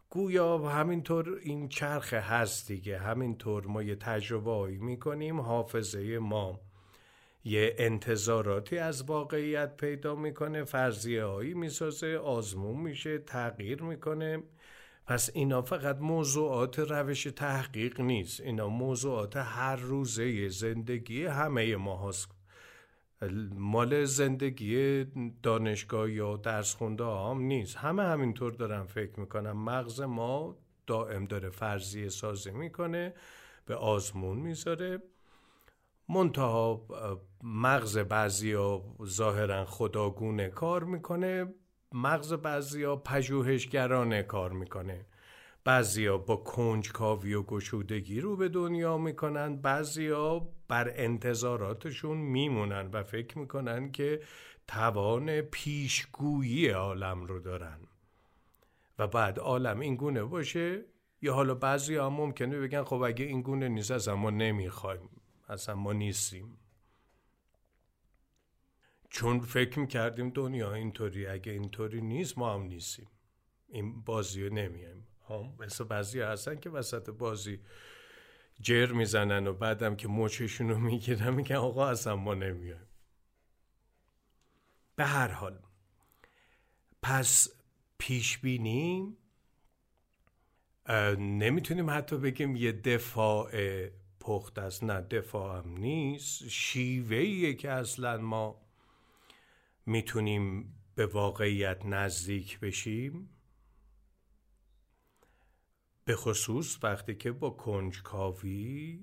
گویا 0.09 0.57
همینطور 0.57 1.39
این 1.41 1.69
چرخ 1.69 2.13
هست 2.13 2.67
دیگه 2.67 2.97
همینطور 2.97 3.67
ما 3.67 3.83
یه 3.83 3.95
تجربه 3.95 4.51
هایی 4.51 4.77
می‌کنیم 4.77 5.41
حافظه 5.41 6.19
ما 6.19 6.59
یه 7.43 7.75
انتظاراتی 7.77 8.77
از 8.77 9.03
واقعیت 9.03 9.77
پیدا 9.77 10.15
می‌کنه 10.15 10.63
فرضیه 10.63 11.25
هایی 11.25 11.53
می‌سازه 11.53 12.17
آزمون 12.17 12.79
میشه 12.79 13.17
تغییر 13.17 13.83
می‌کنه. 13.83 14.43
پس 15.07 15.29
اینا 15.33 15.61
فقط 15.61 15.97
موضوعات 15.97 16.79
روش 16.79 17.23
تحقیق 17.23 18.01
نیست. 18.01 18.41
اینا 18.41 18.67
موضوعات 18.67 19.37
هر 19.37 19.75
روزه 19.75 20.49
زندگی 20.49 21.25
همه 21.25 21.75
ما 21.75 22.09
هست 22.09 22.34
مال 23.55 24.05
زندگی 24.05 25.05
دانشگاه 25.43 26.11
یا 26.11 26.37
درس 26.37 26.75
خونده 26.75 27.03
هم 27.03 27.41
نیست. 27.41 27.77
همه 27.77 28.03
همینطور 28.03 28.53
دارن 28.53 28.83
فکر 28.83 29.19
می‌کنم 29.19 29.57
مغز 29.57 30.01
ما 30.01 30.57
دائم 30.87 31.25
داره 31.25 31.49
فرضیه 31.49 32.09
سازی 32.09 32.51
می‌کنه 32.51 33.13
به 33.65 33.75
آزمون 33.75 34.37
می‌ذاره. 34.37 35.01
منتها 36.09 36.87
مغز 37.43 37.97
بعضی 37.97 38.53
ها 38.53 38.95
ظاهرا 39.05 39.65
خداگونه 39.65 40.49
کار 40.49 40.83
می‌کنه. 40.83 41.53
مغز 41.91 42.33
بعضی 42.33 42.83
ها 42.83 42.95
پژوهشگرانه 42.95 44.23
کار 44.23 44.51
می‌کنه. 44.51 45.05
بعضیا 45.65 46.17
با 46.17 46.35
کنجکاوی 46.35 47.33
و 47.33 47.43
گشودگی 47.43 48.21
رو 48.21 48.35
به 48.35 48.49
دنیا 48.49 48.97
می‌کنن 48.97 49.55
بعضیا 49.55 50.47
بر 50.67 50.91
انتظاراتشون 50.95 52.17
میمونن 52.17 52.87
و 52.87 53.03
فکر 53.03 53.37
می‌کنن 53.37 53.91
که 53.91 54.21
توان 54.67 55.41
پیشگویی 55.41 56.67
عالم 56.67 57.25
رو 57.25 57.39
دارن. 57.39 57.79
و 58.99 59.07
بعد 59.07 59.39
عالم 59.39 59.79
این 59.79 59.95
گونه 59.95 60.23
باشه 60.23 60.85
یا 61.21 61.33
حالا 61.33 61.55
بعضی 61.55 61.95
هم 61.95 62.13
ممکنه 62.13 62.59
بگن 62.59 62.83
خب 62.83 63.01
اگه 63.01 63.25
این 63.25 63.41
گونه 63.41 63.69
نیست 63.69 63.91
از 63.91 64.09
ما 64.09 64.29
نمی‌خوایم 64.29 65.09
اصلا 65.49 65.75
ما 65.75 65.93
نیستیم. 65.93 66.57
چون 69.09 69.39
فکر 69.39 69.79
می‌کردیم 69.79 70.29
دنیا 70.29 70.73
اینطوری 70.73 71.27
اگه 71.27 71.51
اینطوری 71.51 72.01
نیست 72.01 72.37
ما 72.37 72.53
هم 72.53 72.61
نیستیم. 72.61 73.07
این 73.69 74.01
بازی 74.01 74.43
رو 74.47 74.53
نمیایم 74.53 75.07
مثل 75.59 75.83
بعضی 75.83 76.21
هستن 76.21 76.59
که 76.59 76.69
وسط 76.69 77.09
بازی 77.09 77.59
جر 78.61 78.91
می‌زنن 78.91 79.47
و 79.47 79.53
بعدم 79.53 79.95
که 79.95 80.07
موچشون 80.07 80.69
رو 80.69 80.79
می‌گیرن 80.79 81.33
میگن 81.33 81.55
آقا 81.55 81.87
اصلا 81.87 82.15
ما 82.15 82.33
نمیایم. 82.33 82.87
به 84.95 85.05
هر 85.05 85.27
حال 85.27 85.59
پس 87.01 87.47
پیش 87.97 88.37
بینیم 88.37 89.17
نمی‌تونیم 91.17 91.89
حتی 91.89 92.17
بگیم 92.17 92.55
یه 92.55 92.71
دفاع 92.71 93.51
پخت 94.19 94.59
است. 94.59 94.83
نه 94.83 95.01
دفاع 95.01 95.57
هم 95.57 95.77
نیست. 95.77 96.47
شیوهیه 96.47 97.53
که 97.53 97.71
اصلا 97.71 98.17
ما 98.17 98.61
می‌تونیم 99.85 100.75
به 100.95 101.05
واقعیت 101.05 101.85
نزدیک 101.85 102.59
بشیم. 102.59 103.29
به 106.05 106.15
خصوص 106.15 106.77
وقتی 106.83 107.15
که 107.15 107.31
با 107.31 107.49
کنجکاوی 107.49 108.99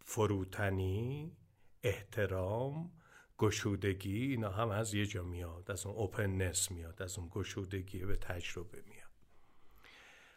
فروتنی 0.00 1.36
احترام 1.82 2.92
گشودگی 3.38 4.26
اینا 4.26 4.50
هم 4.50 4.68
از 4.68 4.94
یه 4.94 5.06
جا 5.06 5.22
میاد 5.22 5.70
از 5.70 5.86
اون 5.86 5.96
اوپننس 5.96 6.70
میاد 6.70 7.02
از 7.02 7.18
اون 7.18 7.28
گشودگی 7.32 7.98
به 7.98 8.16
تجربه 8.16 8.82
میاد. 8.86 9.10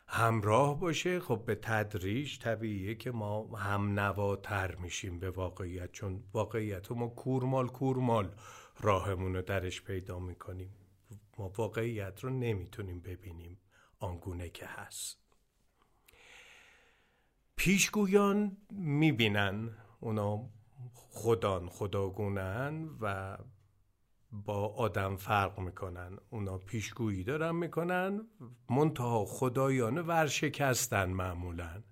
همراه 0.08 0.80
باشه 0.80 1.20
خب 1.20 1.44
به 1.46 1.56
تدریج 1.56 2.40
طبیعیه 2.40 2.96
که 2.96 3.12
ما 3.12 3.58
هم 3.58 4.00
نواتر 4.00 4.76
میشیم 4.76 5.20
به 5.20 5.30
واقعیت 5.30 5.92
چون 5.92 6.24
واقعیت 6.34 6.92
ما 6.92 7.08
کورمال 7.08 7.68
کورمال 7.68 8.36
راهمون 8.80 9.36
رو 9.36 9.42
درش 9.42 9.82
پیدا 9.82 10.20
می‌کنیم. 10.20 10.74
ما 11.38 11.50
واقعیت 11.50 12.24
رو 12.24 12.30
نمی‌تونیم 12.30 13.02
ببینیم 13.02 13.58
آنگونه 14.00 14.50
که 14.50 14.66
هست. 14.66 15.27
پیشگویان 17.58 18.58
می‌بینن 18.72 19.70
اونا 20.00 20.50
خدان 20.94 21.70
خداگونن 21.70 22.90
و 23.02 23.38
با 24.32 24.68
آدم 24.68 25.16
فرق 25.16 25.60
می‌کنن. 25.60 26.18
اونا 26.30 26.58
پیشگویی 26.58 27.24
دارن 27.24 27.56
می‌کنن 27.56 28.22
منتها 28.70 29.26
خدایان 29.26 29.98
ورشکستن 29.98 31.10
معمولا. 31.10 31.84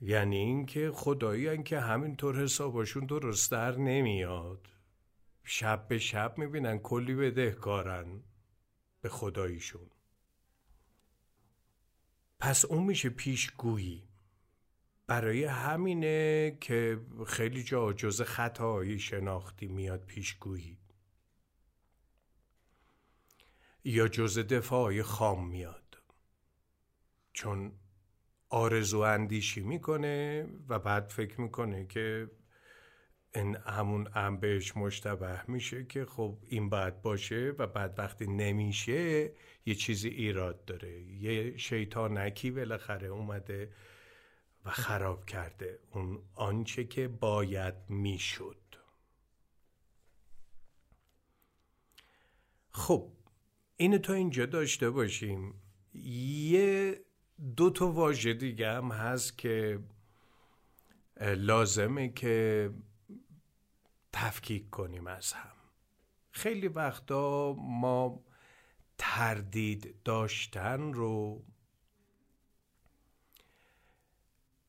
یعنی 0.00 0.36
اینکه 0.36 0.90
خدایی 0.94 1.62
که 1.62 1.80
همینطور 1.80 2.42
حسابشون 2.42 3.06
درست 3.06 3.50
در 3.50 3.76
نمیاد. 3.76 4.66
شب 5.44 5.88
به 5.88 5.98
شب 5.98 6.38
می‌بینن 6.38 6.78
کلی 6.78 7.14
بدهکارن 7.14 8.22
به 9.00 9.08
خداییشون. 9.08 9.90
پس 12.38 12.64
اون 12.64 12.82
میشه 12.82 13.08
پیشگویی. 13.08 14.08
برای 15.06 15.44
همینه 15.44 16.56
که 16.60 17.00
خیلی 17.26 17.62
جا 17.62 17.92
جز 17.92 18.22
خطایی 18.22 18.98
شناختی 18.98 19.66
میاد 19.66 20.04
پیشگویی. 20.04 20.78
یا 23.84 24.08
جز 24.08 24.38
دفاعی 24.38 25.02
خام 25.02 25.48
میاد. 25.48 26.02
چون 27.32 27.72
آرزو 28.48 28.98
اندیشی 28.98 29.60
می‌کنه 29.60 30.46
و 30.68 30.78
بعد 30.78 31.08
فکر 31.08 31.40
می‌کنه 31.40 31.86
که 31.86 32.30
این 33.34 33.56
همون 33.56 34.08
ام 34.14 34.40
بهش 34.40 34.76
مشتبه 34.76 35.50
میشه 35.50 35.84
که 35.84 36.04
خب 36.04 36.38
این 36.48 36.68
باید 36.68 37.02
باشه 37.02 37.54
و 37.58 37.66
بعد 37.66 37.98
وقتی 37.98 38.26
نمیشه 38.26 39.32
یه 39.66 39.74
چیزی 39.74 40.08
ایراد 40.08 40.64
داره. 40.64 41.02
یه 41.02 41.56
شیطانکی 41.56 42.50
بالاخره 42.50 43.08
اومده 43.08 43.72
و 44.64 44.70
خراب 44.70 45.24
کرده 45.24 45.78
اون 45.90 46.22
آنچه 46.34 46.84
که 46.84 47.08
باید 47.08 47.74
می‌شد. 47.88 48.56
خب 52.70 53.12
اینو 53.76 53.98
تا 53.98 54.12
اینجا 54.12 54.46
داشته 54.46 54.90
باشیم. 54.90 55.54
یه 55.94 57.00
دو 57.56 57.70
تا 57.70 57.92
واژه 57.92 58.34
دیگه 58.34 58.70
هم 58.70 58.90
هست 58.92 59.38
که 59.38 59.78
لازمه 61.20 62.08
که 62.08 62.70
تفکیک 64.20 64.70
کنیم 64.70 65.06
از 65.06 65.32
هم. 65.32 65.52
خیلی 66.30 66.68
وقتا 66.68 67.56
ما 67.58 68.24
تردید 68.98 70.02
داشتن 70.02 70.92
رو 70.92 71.44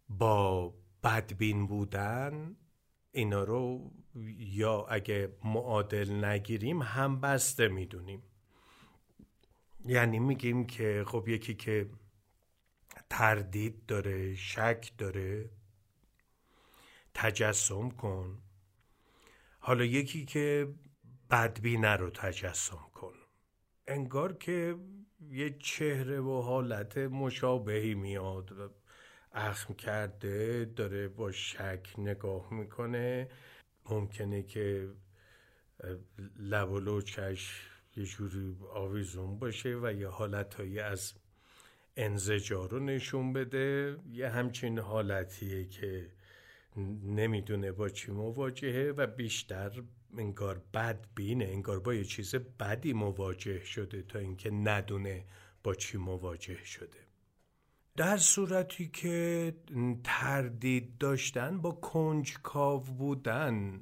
با 0.09 0.73
بدبین 1.03 1.67
بودن 1.67 2.55
اینا 3.11 3.43
رو 3.43 3.91
یا 4.37 4.85
اگه 4.85 5.37
معادل 5.43 6.25
نگیریم 6.25 6.81
هم 6.81 7.21
بسته 7.21 7.67
می‌دونیم. 7.67 8.23
یعنی 9.85 10.19
میگیم 10.19 10.65
که 10.65 11.03
خب 11.07 11.27
یکی 11.27 11.55
که 11.55 11.89
تردید 13.09 13.85
داره 13.85 14.35
شک 14.35 14.91
داره 14.97 15.49
تجسم 17.13 17.89
کن. 17.89 18.41
حالا 19.59 19.83
یکی 19.83 20.25
که 20.25 20.73
بدبینه 21.29 21.95
رو 21.95 22.09
تجسم 22.09 22.89
کن. 22.93 23.13
انگار 23.87 24.33
که 24.33 24.75
یه 25.31 25.57
چهره 25.59 26.19
و 26.21 26.41
حالت 26.41 26.97
مشابهی 26.97 27.95
میاد. 27.95 28.71
اخم 29.31 29.73
کرده 29.73 30.65
داره 30.75 31.07
با 31.07 31.31
شک 31.31 31.87
نگاه 31.97 32.53
می‌کنه. 32.53 33.29
ممکنه 33.89 34.43
که 34.43 34.89
لب 36.39 36.71
و 36.71 36.79
لوچش 36.79 37.69
یه 37.95 38.05
جوری 38.05 38.55
آویزون 38.73 39.39
باشه 39.39 39.79
و 39.81 39.93
یه 39.93 40.07
حالتهایی 40.07 40.79
از 40.79 41.13
انزجار 41.97 42.69
رو 42.69 42.79
نشون 42.79 43.33
بده. 43.33 43.97
یه 44.11 44.29
همچین 44.29 44.79
حالتیه 44.79 45.65
که 45.65 46.11
نمی‌دونه 47.03 47.71
با 47.71 47.89
چی 47.89 48.11
مواجهه 48.11 48.93
و 48.97 49.07
بیشتر 49.07 49.83
انگار 50.17 50.61
بد 50.73 51.07
بینه 51.15 51.45
انگار 51.45 51.79
با 51.79 51.93
یه 51.93 52.03
چیز 52.03 52.35
بدی 52.35 52.93
مواجه 52.93 53.63
شده 53.63 54.01
تا 54.01 54.19
اینکه 54.19 54.51
ندونه 54.51 55.25
با 55.63 55.75
چی 55.75 55.97
مواجه 55.97 56.63
شده. 56.65 56.99
در 57.97 58.17
صورتی 58.17 58.87
که 58.87 59.55
تردید 60.03 60.97
داشتن 60.97 61.61
با 61.61 61.71
کنجکاو 61.71 62.83
بودن 62.83 63.81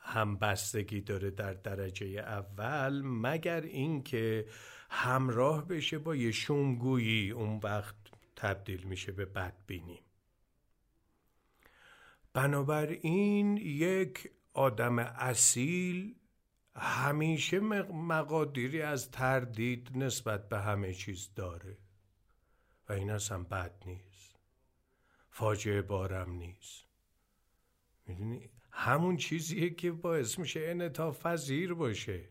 هم 0.00 0.36
بستگی 0.36 1.00
داره 1.00 1.30
در 1.30 1.54
درجه 1.54 2.06
اول 2.06 3.02
مگر 3.04 3.60
اینکه 3.60 4.46
همراه 4.90 5.68
بشه 5.68 5.98
با 5.98 6.16
یه 6.16 6.30
شومگویی 6.30 7.30
اون 7.30 7.60
وقت 7.62 7.94
تبدیل 8.36 8.82
میشه 8.82 9.12
به 9.12 9.24
بدبینی. 9.24 10.00
بنابراین 12.38 13.56
یک 13.56 14.30
آدم 14.52 14.98
اصیل 14.98 16.14
همیشه 16.76 17.60
مقادیری 17.60 18.82
از 18.82 19.10
تردید 19.10 19.90
نسبت 19.94 20.48
به 20.48 20.58
همه 20.58 20.94
چیز 20.94 21.34
داره. 21.34 21.78
و 22.88 22.92
این 22.92 23.10
اصلا 23.10 23.42
بد 23.42 23.82
نیست. 23.86 24.36
فاجعه 25.30 25.82
بارم 25.82 26.30
نیست. 26.30 26.84
می‌دونی؟ 28.06 28.50
همون 28.70 29.16
چیزیه 29.16 29.70
که 29.70 29.92
باعث 29.92 30.38
میشه 30.38 30.60
انعطاف 30.60 31.26
پذیر 31.26 31.74
باشه. 31.74 32.28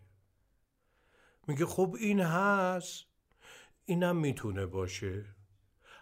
میگه 1.48 1.66
خب 1.66 1.96
این 2.00 2.20
هست. 2.20 3.06
اینم 3.86 4.18
می‌تونه 4.18 4.66
باشه. 4.66 5.26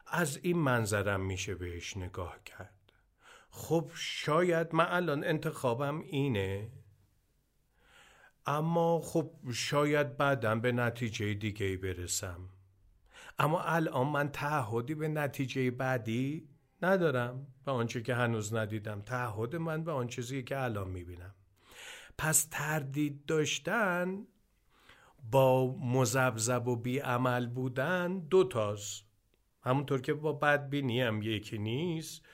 از 0.07 0.37
این 0.37 0.57
منظرم 0.57 1.25
میشه 1.25 1.55
بهش 1.55 1.97
نگاه 1.97 2.43
کرد. 2.43 2.74
خب 3.57 3.91
شاید 3.95 4.75
من 4.75 4.85
الان 4.89 5.23
انتخابم 5.23 6.01
اینه. 6.01 6.71
اما 8.45 8.99
خب 8.99 9.31
شاید 9.53 10.17
بعدم 10.17 10.61
به 10.61 10.71
نتیجه 10.71 11.33
دیگه 11.33 11.77
برسم. 11.77 12.49
اما 13.39 13.61
الان 13.61 14.07
من 14.07 14.29
تعهدی 14.29 14.95
به 14.95 15.07
نتیجه 15.07 15.71
بعدی 15.71 16.49
ندارم 16.81 17.47
به 17.65 17.71
آنچه 17.71 18.01
که 18.01 18.15
هنوز 18.15 18.53
ندیدم. 18.53 19.01
تعهد 19.01 19.55
من 19.55 19.83
به 19.83 19.91
آن 19.91 20.07
چیزی 20.07 20.43
که 20.43 20.59
الان 20.59 20.89
می‌بینم. 20.89 21.35
پس 22.17 22.47
تردید 22.51 23.25
داشتن 23.25 24.27
با 25.31 25.75
مزبزب 25.79 26.67
و 26.67 26.75
بیعمل 26.75 27.47
بودن 27.47 28.19
دو 28.19 28.43
تاست. 28.43 29.03
همونطور 29.61 30.01
که 30.01 30.13
با 30.13 30.33
بدبینی 30.33 31.01
هم 31.01 31.21
یکی 31.21 31.57
نیست. 31.57 32.25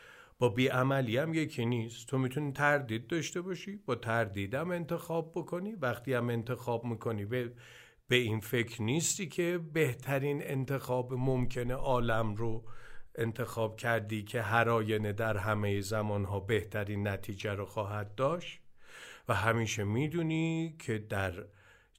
با 0.41 0.49
بیعملی 0.49 1.17
هم 1.17 1.33
یکی 1.33 1.65
نیست. 1.65 2.07
تو 2.07 2.17
می‌تونی 2.17 2.51
تردید 2.51 3.07
داشته 3.07 3.41
باشی 3.41 3.75
با 3.85 3.95
تردیدم 3.95 4.71
انتخاب 4.71 5.31
بکنی. 5.35 5.75
وقتی 5.75 6.13
هم 6.13 6.29
انتخاب 6.29 6.85
می‌کنی 6.85 7.25
به, 7.25 7.51
به 8.07 8.15
این 8.15 8.39
فکر 8.39 8.81
نیستی 8.81 9.27
که 9.27 9.59
بهترین 9.73 10.41
انتخاب 10.43 11.13
ممکنه 11.13 11.73
عالم 11.73 12.35
رو 12.35 12.63
انتخاب 13.15 13.77
کردی 13.77 14.23
که 14.23 14.41
هر 14.41 14.69
آینه 14.69 15.13
در 15.13 15.37
همه 15.37 15.81
زمانها 15.81 16.39
بهترین 16.39 17.07
نتیجه 17.07 17.53
رو 17.53 17.65
خواهد 17.65 18.15
داشت. 18.15 18.59
و 19.27 19.33
همیشه 19.33 19.83
می‌دونی 19.83 20.75
که 20.79 20.97
در 20.97 21.33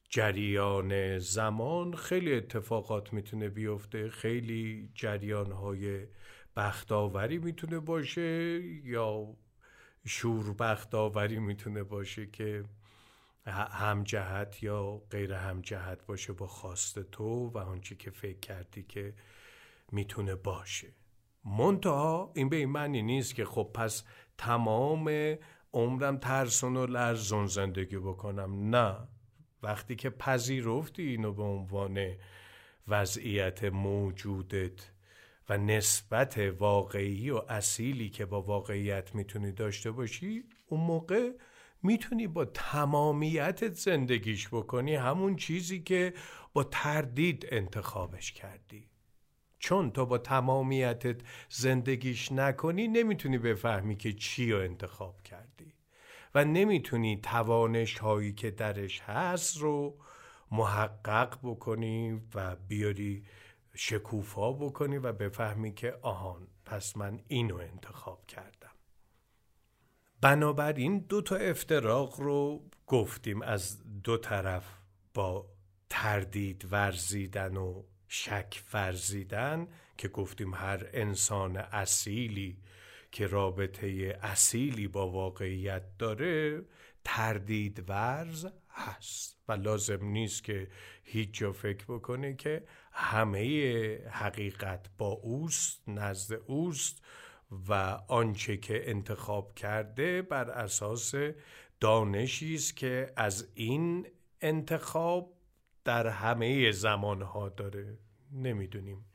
جریان 0.09 1.19
زمان 1.19 1.95
خیلی 1.95 2.33
اتفاقات 2.33 3.13
می‌تونه 3.13 3.49
بیفته. 3.49 4.09
خیلی 4.09 4.89
جریانهای 4.95 6.05
بختاوری 6.55 7.37
می‌تونه 7.37 7.79
باشه 7.79 8.61
یا 8.83 9.35
شور 10.05 10.53
بختاوری 10.53 11.39
می‌تونه 11.39 11.83
باشه 11.83 12.25
که 12.25 12.63
هم 13.45 14.03
جهت 14.03 14.63
یا 14.63 15.01
غیر 15.11 15.33
هم 15.33 15.61
جهت 15.61 16.05
باشه 16.05 16.33
با 16.33 16.47
خواست 16.47 16.99
تو 16.99 17.49
و 17.49 17.57
آنچه 17.57 17.95
که 17.95 18.11
فکر 18.11 18.39
کردی 18.39 18.83
که 18.83 19.13
می‌تونه 19.91 20.35
باشه. 20.35 20.87
منتها 21.45 22.31
این 22.35 22.49
به 22.49 22.55
این 22.55 22.69
معنی 22.69 23.01
نیست 23.01 23.35
که 23.35 23.45
خب 23.45 23.71
پس 23.73 24.03
تمام 24.37 25.35
عمرم 25.73 26.17
ترسون 26.17 26.77
و 26.77 26.85
لرزون 26.85 27.47
زندگی 27.47 27.97
بکنم. 27.97 28.75
نه. 28.75 28.97
وقتی 29.63 29.95
که 29.95 30.09
پذیرفتی 30.09 31.03
اینو 31.03 31.33
به 31.33 31.43
عنوان 31.43 32.15
وضعیت 32.87 33.63
موجودت 33.63 34.91
و 35.49 35.57
نسبت 35.57 36.37
واقعی 36.37 37.29
و 37.29 37.41
اصیلی 37.49 38.09
که 38.09 38.25
با 38.25 38.41
واقعیت 38.41 39.15
می‌تونی 39.15 39.51
داشته 39.51 39.91
باشی 39.91 40.43
اون 40.67 40.81
موقع 40.81 41.31
می‌تونی 41.83 42.27
با 42.27 42.45
تمامیت 42.45 43.73
زندگیش 43.73 44.47
بکنی 44.47 44.95
همون 44.95 45.35
چیزی 45.35 45.79
که 45.79 46.13
با 46.53 46.63
تردید 46.63 47.47
انتخابش 47.51 48.31
کردی. 48.31 48.89
چون 49.59 49.91
تو 49.91 50.05
با 50.05 50.17
تمامیتت 50.17 51.21
زندگیش 51.49 52.31
نکنی 52.31 52.87
نمی‌تونی 52.87 53.37
بفهمی 53.37 53.95
که 53.95 54.13
چی 54.13 54.51
رو 54.51 54.59
انتخاب 54.59 55.21
کردی. 55.23 55.73
و 56.35 56.45
نمی‌تونی 56.45 57.17
توانش 57.17 57.97
هایی 57.97 58.33
که 58.33 58.51
درش 58.51 59.01
هست 59.01 59.57
رو 59.57 59.97
محقق 60.51 61.39
بکنی 61.43 62.21
و 62.35 62.55
بیاری 62.55 63.25
شکوفا 63.75 64.53
بکنی 64.53 64.97
و 64.97 65.13
بفهمی 65.13 65.73
که 65.73 65.97
آهان 66.01 66.47
پس 66.65 66.97
من 66.97 67.19
اینو 67.27 67.57
انتخاب 67.57 68.25
کردم. 68.25 68.71
بنابراین 70.21 70.99
دو 70.99 71.21
تا 71.21 71.35
افتراق 71.35 72.21
رو 72.21 72.69
گفتیم. 72.87 73.41
از 73.41 73.81
دو 74.03 74.17
طرف 74.17 74.65
با 75.13 75.45
تردید 75.89 76.67
ورزیدن 76.71 77.57
و 77.57 77.83
شک 78.07 78.63
ورزیدن 78.73 79.67
که 79.97 80.07
گفتیم 80.07 80.53
هر 80.53 80.89
انسان 80.93 81.57
اصیلی 81.57 82.57
که 83.11 83.27
رابطه 83.27 84.19
اصیلی 84.21 84.87
با 84.87 85.09
واقعیت 85.09 85.97
داره 85.97 86.61
تردید 87.03 87.89
ورز 87.89 88.47
هست 88.73 89.43
و 89.47 89.51
لازم 89.51 90.05
نیست 90.05 90.43
که 90.43 90.67
هیچ 91.03 91.33
جا 91.33 91.51
فکر 91.51 91.85
بکنه 91.85 92.35
که 92.35 92.65
همه 92.91 93.97
حقیقت 94.09 94.89
با 94.97 95.07
اوست 95.07 95.89
نزد 95.89 96.33
اوست 96.45 97.05
و 97.69 97.73
آنچه 98.07 98.57
که 98.57 98.89
انتخاب 98.89 99.55
کرده 99.55 100.21
بر 100.21 100.49
اساس 100.49 101.13
دانشی 101.79 102.55
است 102.55 102.77
که 102.77 103.13
از 103.15 103.51
این 103.53 104.07
انتخاب 104.41 105.33
در 105.83 106.07
همه 106.07 106.71
زمانها 106.71 107.49
داره. 107.49 107.97
نمی‌دونیم. 108.31 109.05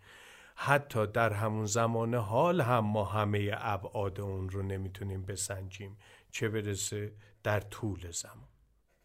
حتی 0.54 1.06
در 1.06 1.32
همون 1.32 1.66
زمان 1.66 2.14
حال 2.14 2.60
هم 2.60 2.78
ما 2.78 3.04
همه 3.04 3.50
ابعاد 3.54 4.20
اون 4.20 4.48
رو 4.48 4.62
نمی‌تونیم 4.62 5.22
بسنجیم. 5.22 5.98
چه 6.30 6.48
برسه 6.48 7.12
در 7.42 7.60
طول 7.60 8.10
زمان. 8.10 8.47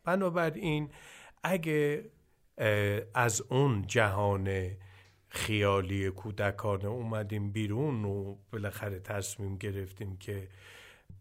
بنابراین 0.04 0.90
اگه 1.44 2.12
از 3.14 3.42
اون 3.42 3.88
جهان 3.88 4.72
خیالی 5.28 6.10
کودکانه 6.10 6.86
اومدیم 6.86 7.52
بیرون 7.52 8.06
و 8.06 8.36
بالاخره 8.52 9.00
تصمیم 9.00 9.58
گرفتیم 9.58 10.18
که 10.18 10.48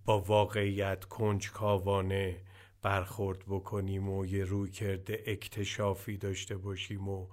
با 0.05 0.21
واقعیت 0.21 1.05
کنجکاوانه 1.05 2.37
برخورد 2.83 3.39
بکنیم 3.49 4.09
و 4.09 4.27
یه 4.27 4.45
روی 4.45 4.71
کرده 4.71 5.23
اکتشافی 5.27 6.17
داشته 6.17 6.57
باشیم 6.57 7.09
و 7.09 7.27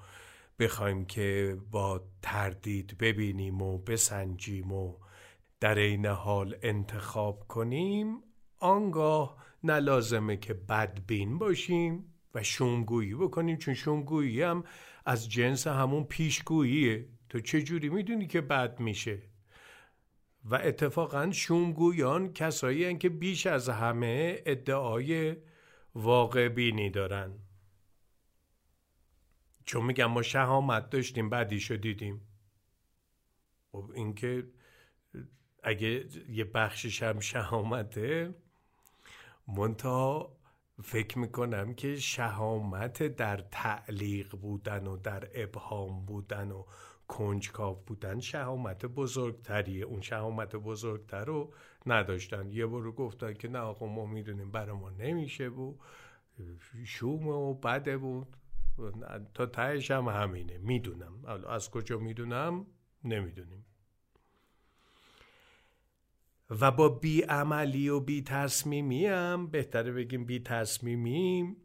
بخوایم 0.60 1.06
که 1.06 1.58
با 1.72 2.02
تردید 2.22 2.98
ببینیم 3.00 3.62
و 3.62 3.78
بسنجیم 3.78 4.72
و 4.72 4.94
در 5.60 5.76
این 5.76 6.06
حال 6.06 6.56
انتخاب 6.62 7.48
کنیم 7.48 8.24
آنگاه 8.60 9.46
نلازمه 9.64 10.38
که 10.38 10.54
بدبین 10.54 11.38
باشیم 11.38 12.14
و 12.36 12.44
شومگویی 12.44 13.16
بکنیم 13.16 13.58
چون 13.58 13.74
شومگویی 13.74 14.42
هم 14.42 14.64
از 15.06 15.30
جنس 15.30 15.68
همون 15.68 16.04
پیشگوییه. 16.04 17.10
تو 17.30 17.40
جوری 17.40 17.90
می‌دونی 17.90 18.28
که 18.28 18.42
بد 18.42 18.80
میشه؟ 18.80 19.22
و 20.46 20.56
اتفاقا 20.56 21.32
شومگویان 21.32 22.34
کسایی 22.34 22.98
که 22.98 23.10
بیش 23.10 23.48
از 23.48 23.70
همه 23.70 24.42
ادعای 24.46 25.36
واقع 25.96 26.50
بینی 26.50 26.90
دارن. 26.90 27.40
چون 29.66 29.86
میگم 29.86 30.06
ما 30.06 30.22
شهامت 30.22 30.90
داشتیم 30.90 31.30
بعدیشو 31.30 31.76
دیدیم. 31.76 32.22
خب 33.72 33.92
اینکه 33.96 34.48
اگه 35.64 36.06
یه 36.30 36.44
بخشش 36.44 37.04
هم 37.04 37.20
شهامته 37.20 38.36
منتها 39.58 40.38
فکر 40.84 41.20
می‌کنم 41.20 41.74
که 41.74 41.96
شهامت 41.96 43.04
در 43.04 43.38
تعلیق 43.38 44.36
بودن 44.36 44.88
و 44.88 44.98
در 44.98 45.30
ابهام 45.34 46.06
بودن 46.06 46.52
و 46.52 46.66
کنجکاو 47.08 47.84
بودن 47.88 48.20
شهامت 48.20 48.86
بزرگتریه 48.86 49.86
اون 49.86 50.02
شهامت 50.02 50.56
بزرگتر 50.56 51.26
رو 51.26 51.54
نداشتن. 51.86 52.52
یه 52.52 52.66
بارو 52.66 52.92
گفتن 52.92 53.34
که 53.34 53.48
نه 53.48 53.60
آقا 53.60 53.86
ما 53.86 54.06
می‌دونیم 54.06 54.52
برای 54.52 54.78
ما 54.78 54.90
نمیشه 54.90 55.48
و 55.48 55.74
شومه 56.86 57.32
و 57.32 57.54
بده 57.54 57.98
بود 57.98 58.38
تا 59.34 59.46
تهش 59.46 59.92
هم 59.92 60.08
همینه. 60.08 60.58
می‌دونم. 60.58 61.26
از 61.50 61.70
کجا 61.70 61.98
می‌دونم؟ 61.98 62.66
نمی‌دونیم. 63.04 63.66
و 66.50 66.72
با 66.72 66.90
بی 66.90 67.22
عملی 67.22 67.90
و 67.90 68.00
بی 68.00 68.22
تصمیمی 68.22 69.06
هم 69.06 69.48
بهتره 69.48 69.92
بگیم 69.92 70.26
بی 70.26 70.40
تصمیمی 70.40 71.56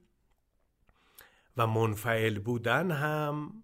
و 1.56 1.66
منفعل 1.66 2.38
بودن 2.38 2.90
هم 2.90 3.62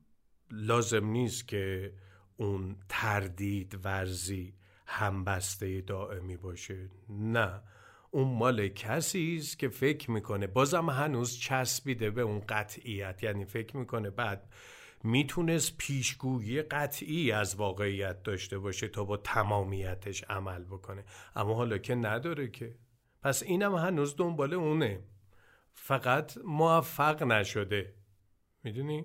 لازم 0.51 1.07
نیست 1.07 1.49
که 1.49 1.93
اون 2.37 2.77
تردید 2.89 3.79
ورزی 3.85 4.55
همبسته 4.87 5.81
دائمی 5.81 6.37
باشه. 6.37 6.91
نه 7.09 7.63
اون 8.11 8.39
مال 8.39 8.69
کسی 8.69 9.37
است 9.41 9.59
که 9.59 9.69
فکر 9.69 10.11
می‌کنه 10.11 10.47
بازم 10.47 10.91
هنوز 10.91 11.39
چسبیده 11.39 12.11
به 12.11 12.23
اون 12.23 12.41
قطعیت. 12.41 13.23
یعنی 13.23 13.45
فکر 13.45 13.77
می‌کنه 13.77 14.11
بعد 14.11 14.53
می‌تونست 15.05 15.77
پیشگویی 15.77 16.63
قطعی 16.63 17.33
از 17.33 17.55
واقعیت 17.55 18.23
داشته 18.23 18.59
باشه 18.59 18.89
تا 18.89 19.05
با 19.05 19.17
تمامیتش 19.17 20.25
عمل 20.25 20.65
بکنه. 20.65 21.05
اما 21.37 21.55
حالا 21.55 21.79
که 21.79 21.95
نداره 21.95 22.49
که. 22.49 22.75
پس 23.23 23.43
اینم 23.43 23.75
هنوز 23.75 24.17
دنبال 24.17 24.55
اونه. 24.55 25.01
فقط 25.75 26.39
موفق 26.45 27.23
نشده. 27.23 27.95
می‌دونی؟ 28.65 29.05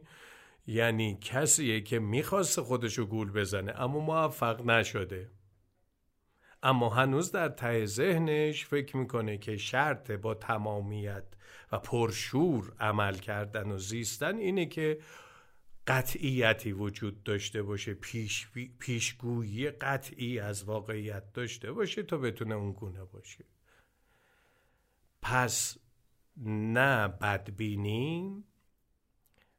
یعنی 0.67 1.17
کسیه 1.21 1.81
که 1.81 1.99
می‌خواست 1.99 2.62
خودشو 2.62 3.05
گول 3.05 3.31
بزنه 3.31 3.73
اما 3.81 3.99
موفق 3.99 4.65
نشده. 4.65 5.31
اما 6.63 6.89
هنوز 6.89 7.31
در 7.31 7.49
ته 7.49 7.86
ذهنش 7.86 8.65
فکر 8.65 8.97
می‌کنه 8.97 9.38
که 9.38 9.58
شرط 9.58 10.12
با 10.12 10.34
تمامیت 10.34 11.23
و 11.71 11.79
پرشور 11.79 12.73
عمل 12.79 13.15
کردن 13.15 13.71
و 13.71 13.77
زیستن 13.77 14.38
اینه 14.38 14.65
که 14.65 14.99
قطعیتی 15.88 16.71
وجود 16.71 17.24
داشته 17.24 17.63
باشه 17.63 17.93
پیش 17.93 18.48
پیشگویی 18.80 19.69
قطعی 19.69 20.39
از 20.39 20.63
واقعیت 20.63 21.34
داشته 21.34 21.71
باشه 21.71 22.04
تا 22.04 22.17
بتونه 22.17 22.56
اون 22.56 22.71
گونه 22.71 23.04
باشه. 23.04 23.45
پس 25.21 25.78
نه 26.45 27.08
بدبینی 27.08 28.43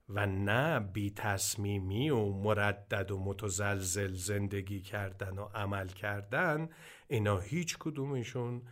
و 0.09 0.27
نه 0.27 0.81
بی 0.81 1.11
تصمیمی 1.11 2.11
و 2.11 2.29
مردد 2.29 3.11
و 3.11 3.19
متزلزل 3.19 4.13
زندگی 4.13 4.81
کردن 4.81 5.39
و 5.39 5.45
عمل 5.45 5.89
کردن 5.89 6.69
اینا 7.09 7.39
هیچ 7.39 7.77
کدومشون 7.79 8.63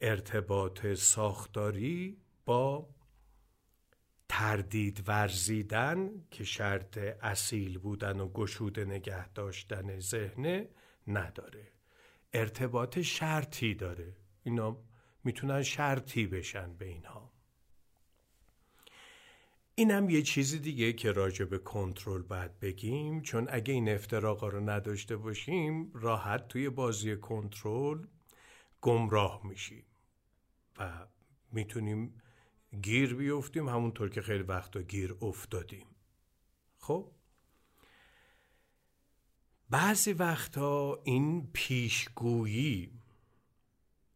ارتباط 0.00 0.86
ساختاری 0.86 2.16
با 2.44 2.88
تردید 4.32 5.04
ورزیدن 5.06 6.10
که 6.30 6.44
شرط 6.44 6.98
اصیل 7.22 7.78
بودن 7.78 8.20
و 8.20 8.28
گشود 8.28 8.80
نگه 8.80 9.28
داشتن 9.28 10.00
ذهنه 10.00 10.68
نداره. 11.06 11.68
ارتباط 12.32 12.98
شرطی 12.98 13.74
داره. 13.74 14.16
اینا 14.42 14.76
می‌تونن 15.24 15.62
شرطی 15.62 16.26
بشن 16.26 16.74
به 16.74 16.86
اینها. 16.86 17.32
اینم 19.74 20.10
یه 20.10 20.22
چیزی 20.22 20.58
دیگه 20.58 20.92
که 20.92 21.12
راجع 21.12 21.44
به 21.44 21.58
کنترل 21.58 22.22
باید 22.22 22.60
بگیم 22.60 23.22
چون 23.22 23.46
اگه 23.50 23.74
این 23.74 23.88
افتراقا 23.88 24.48
رو 24.48 24.70
نداشته 24.70 25.16
باشیم 25.16 25.92
راحت 25.94 26.48
توی 26.48 26.70
بازی 26.70 27.16
کنترل 27.16 28.06
گمراه 28.80 29.40
میشیم 29.46 29.84
و 30.78 31.06
می‌تونیم 31.52 32.22
گیر 32.82 33.14
بیفتیم 33.14 33.68
همونطور 33.68 34.08
که 34.08 34.22
خیلی 34.22 34.42
وقتا 34.42 34.82
گیر 34.82 35.16
افتادیم. 35.22 35.86
خب؟ 36.78 37.10
بعضی 39.70 40.12
وقتا 40.12 41.00
این 41.04 41.50
پیشگویی 41.52 42.90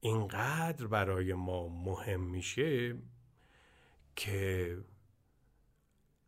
اینقدر 0.01 0.87
برای 0.87 1.35
ما 1.35 1.69
مهم 1.69 2.21
میشه 2.21 2.97
که 4.17 4.79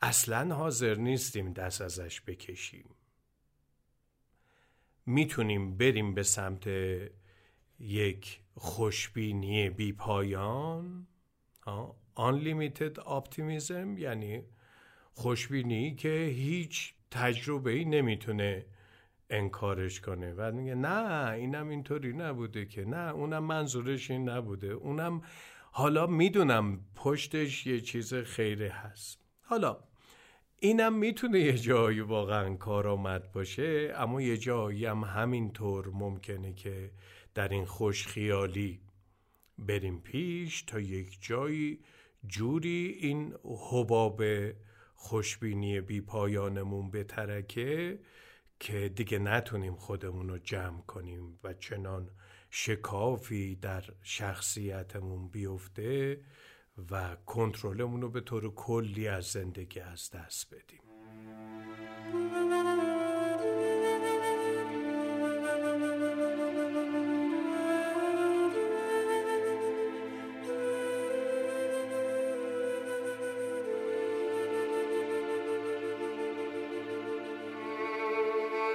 اصلا 0.03 0.55
حاضر 0.55 0.95
نیستیم 0.95 1.53
دست 1.53 1.81
ازش 1.81 2.21
بکشیم. 2.21 2.89
می‌تونیم 5.07 5.77
بریم 5.77 6.15
به 6.15 6.23
سمت 6.23 6.69
یک 7.79 8.41
خوشبینی 8.55 9.71
بی 9.71 9.93
پایان. 9.93 11.07
Unlimited 12.17 12.99
optimism 12.99 13.99
یعنی 13.99 14.43
خوشبینی 15.13 15.95
که 15.95 16.33
هیچ 16.37 16.95
تجربه 17.11 17.71
ای 17.71 17.85
نمی‌تونه 17.85 18.67
انکارش 19.31 20.01
کنه. 20.01 20.35
و 20.37 20.53
میگه 20.53 20.75
نه 20.75 21.31
اینم 21.31 21.69
اینطوری 21.69 22.13
نبوده 22.13 22.67
که. 22.67 22.85
نه 22.85 23.13
اونم 23.13 23.45
منظورش 23.45 24.11
این 24.11 24.29
نبوده. 24.29 24.67
اونم 24.67 25.23
حالا 25.71 26.07
می‌دونم 26.07 26.81
پشتش 26.95 27.67
یه 27.67 27.81
چیز 27.81 28.15
خیره 28.15 28.71
هست. 28.71 29.19
حالا 29.43 29.79
اینم 30.59 30.99
می‌تونه 30.99 31.41
یه 31.41 31.59
جایی 31.59 32.01
واقعا 32.01 32.55
کارآمد 32.55 33.33
باشه 33.33 33.93
اما 33.97 34.23
یه 34.23 34.37
جایی 34.37 34.87
هم 34.87 35.05
همینطور 35.05 35.89
ممکنه 35.89 36.53
که 36.53 36.91
در 37.35 37.49
این 37.49 37.65
خوش 37.65 38.07
خیالی 38.07 38.81
بریم 39.59 40.01
پیش 40.01 40.63
تا 40.63 40.81
یک 40.81 41.19
جایی 41.21 41.79
جوری 42.27 42.99
این 43.01 43.35
حباب 43.45 44.23
خوشبینی 44.95 45.81
بی 45.81 46.01
پایانمون 46.01 46.91
بترکه 46.91 47.99
که 48.61 48.89
دیگه 48.89 49.19
نتونیم 49.19 49.75
خودمون 49.75 50.29
رو 50.29 50.39
جمع 50.39 50.81
کنیم 50.81 51.39
و 51.45 51.55
چنان 51.55 52.11
شکافی 52.51 53.57
در 53.57 53.85
شخصیتمون 54.03 55.29
بیفته 55.29 56.21
و 56.91 57.17
کنترلمون 57.27 58.03
رو 58.03 58.11
به 58.11 58.21
طور 58.21 58.55
کلی 58.55 59.09
از 59.09 59.25
زندگی 59.25 59.81
از 59.81 60.11
دست 60.11 60.55
بدیم. 60.55 60.96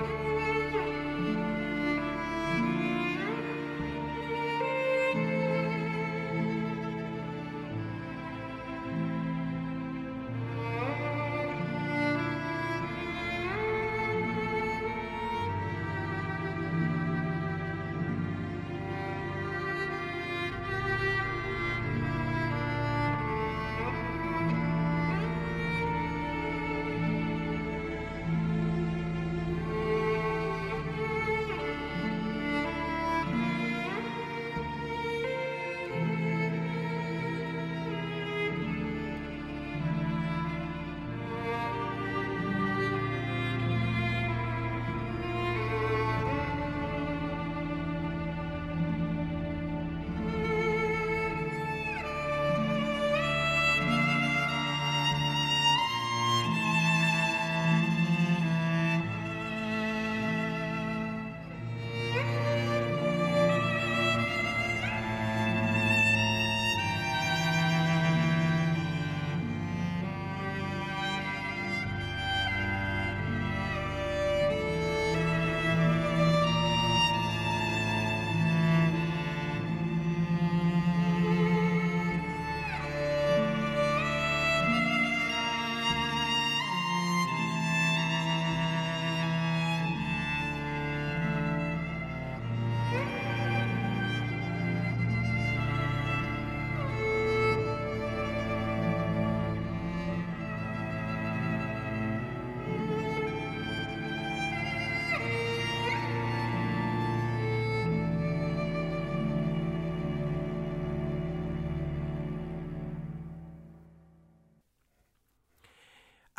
Bye. 0.01 0.30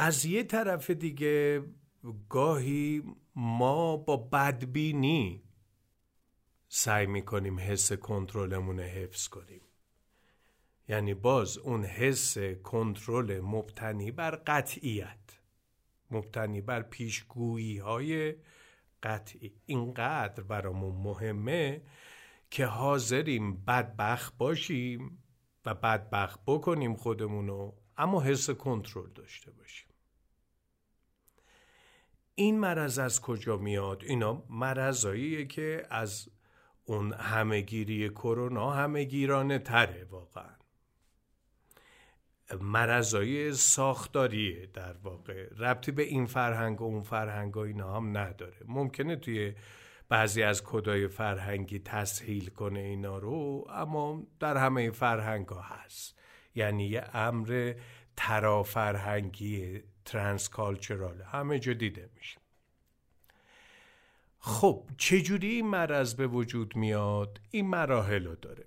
از 0.04 0.24
یه 0.24 0.42
طرف 0.42 0.90
دیگه 0.90 1.64
گاهی 2.28 3.02
ما 3.36 3.96
با 3.96 4.16
بدبینی 4.16 5.42
سعی 6.68 7.06
می‌کنیم 7.06 7.58
حس 7.58 7.92
کنترلمون 7.92 8.80
حفظ 8.80 9.28
کنیم. 9.28 9.60
یعنی 10.88 11.14
باز 11.14 11.58
اون 11.58 11.84
حس 11.84 12.38
کنترل 12.38 13.40
مبتنی 13.40 14.10
بر 14.10 14.30
قطعیت 14.30 15.40
مبتنی 16.10 16.60
بر 16.60 16.82
پیشگویی 16.82 17.78
های 17.78 18.34
قطعی. 19.02 19.52
اینقدر 19.66 20.42
برامون 20.42 20.94
مهمه 20.94 21.82
که 22.50 22.66
حاضریم 22.66 23.64
بدبخت 23.64 24.36
باشیم 24.36 25.22
و 25.66 25.74
بدبخت 25.74 26.40
بکنیم 26.46 26.94
خودمونو 26.94 27.72
اما 27.96 28.22
حس 28.22 28.50
کنترل 28.50 29.10
داشته 29.10 29.50
باشیم. 29.50 29.91
این 32.34 32.60
مرض 32.60 32.98
از 32.98 33.20
کجا 33.20 33.56
میاد؟ 33.56 34.02
اینا 34.04 34.44
مرضاییه 34.50 35.46
که 35.46 35.86
از 35.90 36.28
اون 36.84 37.12
همهگیری 37.12 38.08
کرونا 38.08 38.70
همهگیرانه 38.70 39.58
تره 39.58 40.06
واقعا. 40.10 40.56
مرضایی 42.60 43.52
ساختاریه 43.52 44.66
در 44.66 44.92
واقع. 44.92 45.48
ربطی 45.58 45.92
به 45.92 46.02
این 46.02 46.26
فرهنگ 46.26 46.80
و 46.80 46.84
اون 46.84 47.02
فرهنگ 47.02 47.56
و 47.56 47.60
اینا 47.60 47.96
هم 47.96 48.18
نداره. 48.18 48.56
ممکنه 48.66 49.16
توی 49.16 49.54
بعضی 50.08 50.42
از 50.42 50.64
کدای 50.64 51.08
فرهنگی 51.08 51.78
تسهیل 51.78 52.50
کنه 52.50 52.80
اینا 52.80 53.18
رو 53.18 53.66
اما 53.70 54.22
در 54.40 54.56
همه 54.56 54.90
فرهنگ 54.90 55.48
ها 55.48 55.60
هست. 55.60 56.18
یعنی 56.54 56.86
یه 56.86 57.04
امر 57.14 57.74
ترافرهنگی 58.16 59.82
ترانس 60.04 60.48
کالچرال 60.48 61.22
همه 61.22 61.58
جا 61.58 61.72
دیده 61.72 62.10
میشه. 62.16 62.38
خب 64.38 64.90
چجوری 64.98 65.48
این 65.48 65.66
مرض 65.66 66.14
به 66.14 66.26
وجود 66.26 66.76
میاد؟ 66.76 67.40
این 67.50 67.66
مراحل 67.66 68.24
رو 68.24 68.34
داره. 68.34 68.66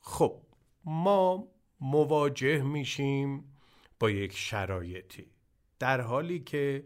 خب 0.00 0.42
ما 0.84 1.48
مواجه 1.80 2.62
میشیم 2.62 3.56
با 4.00 4.10
یک 4.10 4.36
شرایطی. 4.36 5.26
در 5.78 6.00
حالی 6.00 6.40
که 6.40 6.84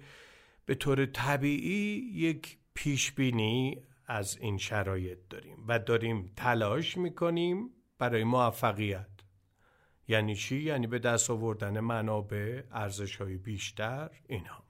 به 0.66 0.74
طور 0.74 1.06
طبیعی 1.06 2.10
یک 2.14 2.58
پیشبینی 2.74 3.82
از 4.06 4.38
این 4.40 4.58
شرایط 4.58 5.18
داریم 5.30 5.64
و 5.68 5.78
داریم 5.78 6.32
تلاش 6.36 6.96
می‌کنیم 6.96 7.70
برای 7.98 8.24
موفقیت. 8.24 9.09
یعنی 10.10 10.36
چی؟ 10.36 10.60
یعنی 10.62 10.86
به 10.86 10.98
دست 10.98 11.30
آوردن 11.30 11.80
منابع 11.80 12.62
ارزش 12.72 13.16
های 13.16 13.36
بیشتر 13.36 14.10
اینها 14.28 14.64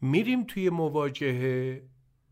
میریم 0.00 0.44
توی 0.44 0.70
مواجهه 0.70 1.82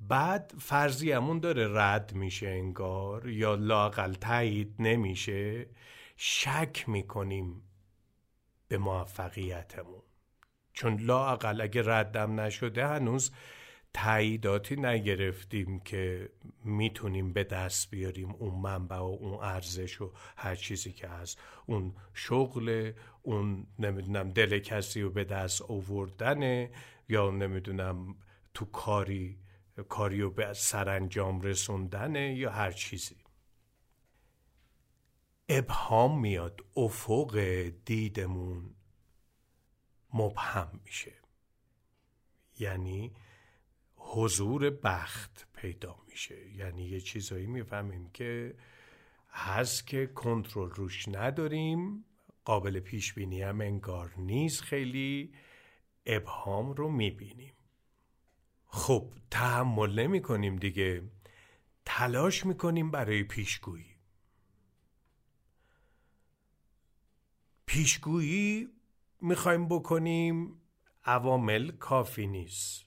بعد 0.01 0.55
فرضیمون 0.59 1.39
داره 1.41 1.69
رد 1.73 2.15
میشه 2.15 2.49
انگار 2.49 3.29
یا 3.29 3.55
لاقل 3.55 4.13
تایید 4.13 4.75
نمیشه. 4.79 5.67
شک 6.17 6.89
می‌کنیم 6.89 7.63
به 8.69 8.79
موفقیتمون. 8.79 10.03
چون 10.73 11.01
لاقل 11.01 11.61
اگه 11.61 11.83
ردم 11.85 12.41
نشده 12.41 12.87
هنوز 12.87 13.31
تاییداتی 13.97 14.77
نگرفتیم 14.77 15.81
که 15.81 16.31
می‌تونیم 16.65 17.33
به 17.33 17.45
دست 17.45 17.91
بیاریم 17.91 18.31
اون 18.31 18.55
منبع 18.55 18.97
و 18.97 19.03
اون 19.03 19.45
ارزش 19.45 20.01
و 20.01 20.13
هر 20.37 20.55
چیزی 20.55 20.93
که 20.93 21.09
هست. 21.09 21.41
اون 21.67 21.95
شغل 22.15 22.93
اون 23.23 23.67
نمی‌دونم 23.79 24.31
دل 24.31 24.59
کسی 24.59 25.03
رو 25.03 25.11
به 25.11 25.25
دست 25.25 25.63
آوردنه 25.63 26.71
یا 27.09 27.31
نمی‌دونم 27.31 28.17
تو 28.55 28.65
کاری 28.65 29.39
کاری 29.89 30.21
رو 30.21 30.31
به 30.31 30.53
سرانجام 30.53 31.41
رسوندنه 31.41 32.35
یا 32.35 32.51
هر 32.51 32.73
چیزی. 32.73 33.17
ابهام 35.49 36.21
میاد 36.21 36.61
افق 36.77 37.39
دیدمون 37.85 38.75
مبهم 40.15 40.81
میشه. 40.85 41.13
یعنی 42.59 43.13
حضور 44.09 44.71
بخت 44.71 45.47
پیدا 45.55 45.97
میشه. 46.09 46.51
یعنی 46.51 46.85
یه 46.85 47.01
چیزایی 47.01 47.47
می‌فهمیم 47.47 48.11
که 48.11 48.57
هست 49.31 49.87
که 49.87 50.07
کنترل 50.07 50.71
روش 50.71 51.09
نداریم 51.09 52.05
قابل 52.45 52.81
پیش 52.81 53.15
بینی 53.15 53.43
هم 53.43 53.61
انگار 53.61 54.15
نیست. 54.17 54.63
خیلی 54.63 55.35
ابهام 56.07 56.73
رو 56.73 56.91
می‌بینیم. 56.91 57.55
خب 58.67 59.13
تحمل 59.31 59.99
نمی 59.99 60.23
کنیم 60.23 60.57
دیگه. 60.57 61.03
تلاش 61.85 62.47
می‌کنیم 62.47 62.91
برای 62.91 63.23
پیشگویی. 63.23 63.97
پیشگویی 67.67 68.69
می‌خوایم 69.21 69.69
بکنیم 69.69 70.61
عوامل 71.05 71.71
کافی 71.71 72.27
نیست. 72.27 72.86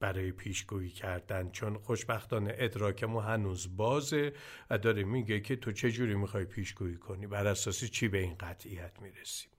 برای 0.00 0.32
پیشگویی 0.32 0.90
کردن 0.90 1.50
چون 1.50 1.78
خوشبختانه 1.78 2.54
ادراکمون 2.56 3.24
هنوز 3.24 3.76
بازه 3.76 4.32
و 4.70 4.78
داره 4.78 5.04
میگه 5.04 5.40
که 5.40 5.56
تو 5.56 5.72
چه 5.72 5.90
جوری 5.90 6.14
می‌خوای 6.14 6.44
پیشگویی 6.44 6.96
کنی؟ 6.96 7.26
بر 7.26 7.46
اساس 7.46 7.84
چی 7.84 8.08
به 8.08 8.18
این 8.18 8.34
قطعیت 8.34 9.02
می‌رسیم؟ 9.02 9.50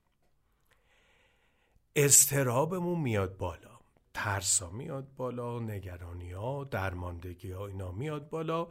استرابمون 1.96 3.00
میاد 3.00 3.36
بالا. 3.36 3.80
ترسا 4.14 4.70
میاد 4.70 5.14
بالا 5.16 5.60
نگرانی 5.60 6.32
ها 6.32 6.64
درماندگی 6.64 7.50
ها 7.50 7.66
اینا 7.66 7.92
میاد 7.92 8.28
بالا. 8.28 8.68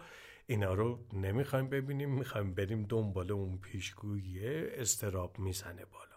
اینا 0.48 0.74
رو 0.74 1.06
نمی‌خوایم 1.14 1.70
ببینیم 1.70 2.10
می‌خوایم 2.10 2.54
بریم 2.54 2.84
دنبال 2.84 3.32
اون 3.32 3.58
پیشگویی 3.58 4.48
استراب 4.66 5.40
می‌زنه 5.40 5.86
بالا. 5.86 6.16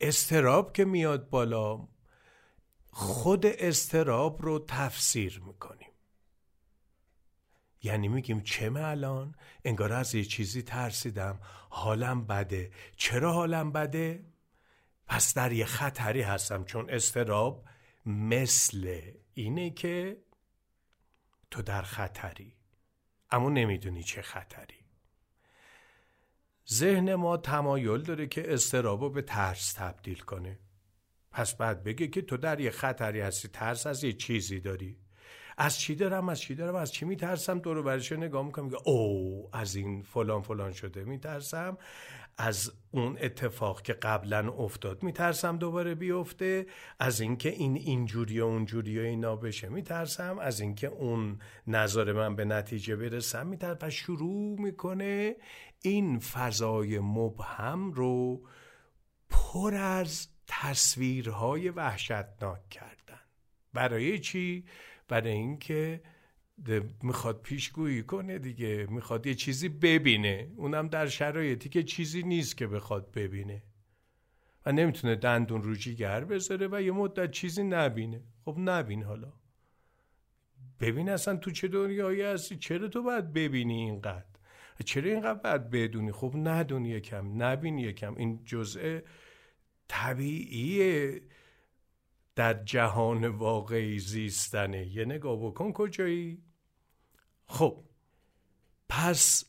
استراب 0.00 0.72
که 0.72 0.84
میاد 0.84 1.30
بالا 1.30 1.88
خود 2.90 3.46
استراب 3.46 4.42
رو 4.42 4.64
تفسیر 4.68 5.42
می‌کنیم. 5.46 5.90
یعنی 7.82 8.08
میگیم 8.08 8.40
چه 8.40 8.72
الان؟ 8.76 9.34
انگار 9.64 9.92
از 9.92 10.14
یه 10.14 10.24
چیزی 10.24 10.62
ترسیدم. 10.62 11.40
حالم 11.70 12.26
بده. 12.26 12.70
چرا 12.96 13.32
حالم 13.32 13.72
بده؟ 13.72 14.24
پس 15.06 15.34
در 15.34 15.52
یه 15.52 15.64
خطری 15.64 16.22
هستم 16.22 16.64
چون 16.64 16.90
استراب 16.90 17.64
مثل 18.06 19.00
اینه 19.34 19.70
که 19.70 20.22
تو 21.50 21.62
در 21.62 21.82
خطری. 21.82 22.56
اما 23.30 23.50
نمی‌دونی 23.50 24.02
چه 24.02 24.22
خطری. 24.22 24.84
ذهن 26.70 27.14
ما 27.14 27.36
تمایل 27.36 28.02
داره 28.02 28.26
که 28.26 28.54
استرابو 28.54 29.10
به 29.10 29.22
ترس 29.22 29.72
تبدیل 29.72 30.18
کنه. 30.18 30.58
پس 31.32 31.54
بعد 31.54 31.84
بگه 31.84 32.08
که 32.08 32.22
تو 32.22 32.36
در 32.36 32.60
یه 32.60 32.70
خطری 32.70 33.20
هستی 33.20 33.48
ترس 33.48 33.86
از 33.86 34.04
یه 34.04 34.12
چیزی 34.12 34.60
داری. 34.60 34.96
از 35.58 35.78
چی 35.78 35.94
دارم 35.94 36.28
از 36.28 36.40
چی 36.40 36.54
دارم 36.54 36.74
از 36.74 36.92
چی 36.92 37.04
میترسم؟ 37.04 37.58
دور 37.58 37.82
برش 37.82 38.12
نگاه 38.12 38.46
می‌کنم؟ 38.46 38.64
میگه 38.64 38.78
او 38.84 39.48
از 39.52 39.76
این 39.76 40.02
فلان 40.02 40.42
فلان 40.42 40.72
شده 40.72 41.04
میترسم. 41.04 41.78
از 42.38 42.72
اون 42.90 43.18
اتفاق 43.20 43.82
که 43.82 43.92
قبلا 43.92 44.52
افتاد 44.52 45.02
میترسم 45.02 45.56
دوباره 45.56 45.94
بیفته. 45.94 46.66
از 46.98 47.20
اینکه 47.20 47.48
این 47.48 47.76
اینجوری 47.76 48.40
و 48.40 48.44
اونجوری 48.44 48.98
و 48.98 49.02
اینا 49.02 49.36
بشه 49.36 49.68
میترسم. 49.68 50.38
از 50.38 50.60
اینکه 50.60 50.86
اون 50.86 51.38
نظر 51.66 52.12
من 52.12 52.36
به 52.36 52.44
نتیجه 52.44 52.96
برسم 52.96 53.46
میترسم. 53.46 53.86
و 53.86 53.90
شروع 53.90 54.60
می‌کنه 54.60 55.36
این 55.82 56.18
فضای 56.18 56.98
مبهم 56.98 57.92
رو 57.92 58.42
پر 59.30 59.74
از 59.74 60.28
تصویرهای 60.52 61.68
وحشتناک 61.68 62.68
کردن. 62.68 63.20
برای 63.72 64.18
چی؟ 64.18 64.64
برای 65.08 65.32
اینکه 65.32 66.02
می‌خواد 67.02 67.42
پیشگویی 67.42 68.02
کنه 68.02 68.38
دیگه 68.38 68.86
می‌خواد 68.90 69.26
یه 69.26 69.34
چیزی 69.34 69.68
ببینه. 69.68 70.50
اونم 70.56 70.88
در 70.88 71.06
شرایطی 71.06 71.68
که 71.68 71.82
چیزی 71.82 72.22
نیست 72.22 72.56
که 72.56 72.66
بخواد 72.66 73.12
ببینه. 73.12 73.62
و 74.66 74.72
نمی‌تونه 74.72 75.16
دندون 75.16 75.62
رو 75.62 75.74
جیگر 75.74 76.24
بذاره 76.24 76.68
و 76.72 76.82
یه 76.82 76.92
مدت 76.92 77.30
چیزی 77.30 77.62
نبینه. 77.62 78.22
خب 78.44 78.56
نبین 78.58 79.02
حالا. 79.02 79.32
ببین 80.80 81.08
اصلا 81.08 81.36
تو 81.36 81.50
چه 81.50 81.68
دنیایی 81.68 82.22
هستی؟ 82.22 82.56
چرا 82.56 82.88
تو 82.88 83.02
باید 83.02 83.32
ببینی 83.32 83.74
اینقدر؟ 83.74 84.24
چرا 84.84 85.10
اینقدر 85.10 85.38
باید 85.38 85.70
بدونی؟ 85.70 86.12
خب 86.12 86.32
ندونی 86.36 86.88
یکم 86.88 87.42
نبین 87.42 87.78
یکم 87.78 88.14
این 88.16 88.44
جزء 88.44 89.00
طبیعیه 89.90 91.22
در 92.36 92.64
جهان 92.64 93.26
واقعی 93.26 93.98
زیستنه. 93.98 94.86
یه 94.86 95.04
نگاه 95.04 95.36
بکن 95.36 95.72
کجایی. 95.72 96.42
خب 97.46 97.84
پس 98.88 99.44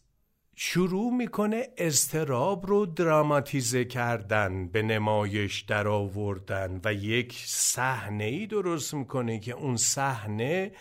شروع 0.55 1.13
می‌کنه 1.13 1.67
استراب 1.77 2.67
رو 2.67 2.85
دراماتیزه 2.85 3.85
کردن 3.85 4.67
به 4.67 4.81
نمایش 4.81 5.61
در 5.61 5.87
آوردن 5.87 6.81
و 6.83 6.93
یک 6.93 7.43
صحنه 7.45 8.23
ای 8.23 8.47
درست 8.47 8.93
می‌کنه 8.93 9.39
که 9.39 9.51
اون 9.51 9.77
صحنه 9.77 10.71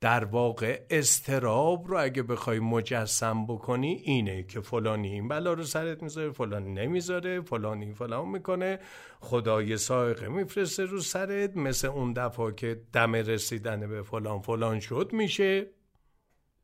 در 0.00 0.24
واقع 0.24 0.82
استراب 0.90 1.88
رو 1.88 2.02
اگه 2.02 2.22
بخوای 2.22 2.58
مجسم 2.58 3.46
بکنی 3.46 3.92
اینه 3.92 4.42
که 4.42 4.60
فلانی 4.60 5.12
این 5.12 5.28
بلا 5.28 5.52
رو 5.52 5.62
سرت 5.62 6.02
می‌ذاره 6.02 6.30
فلانی 6.30 6.72
نمی‌ذاره 6.72 7.40
فلانی 7.40 7.92
فلان 7.92 8.28
می‌کنه 8.28 8.78
خدای 9.20 9.76
سائقه 9.76 10.28
میفرسته 10.28 10.84
رو 10.84 11.00
سرت 11.00 11.56
مثل 11.56 11.88
اون 11.88 12.12
دفعه 12.12 12.52
که 12.52 12.82
دم 12.92 13.14
رسیدن 13.14 13.88
به 13.88 14.02
فلان 14.02 14.40
فلان 14.40 14.80
شد 14.80 15.10
میشه 15.12 15.66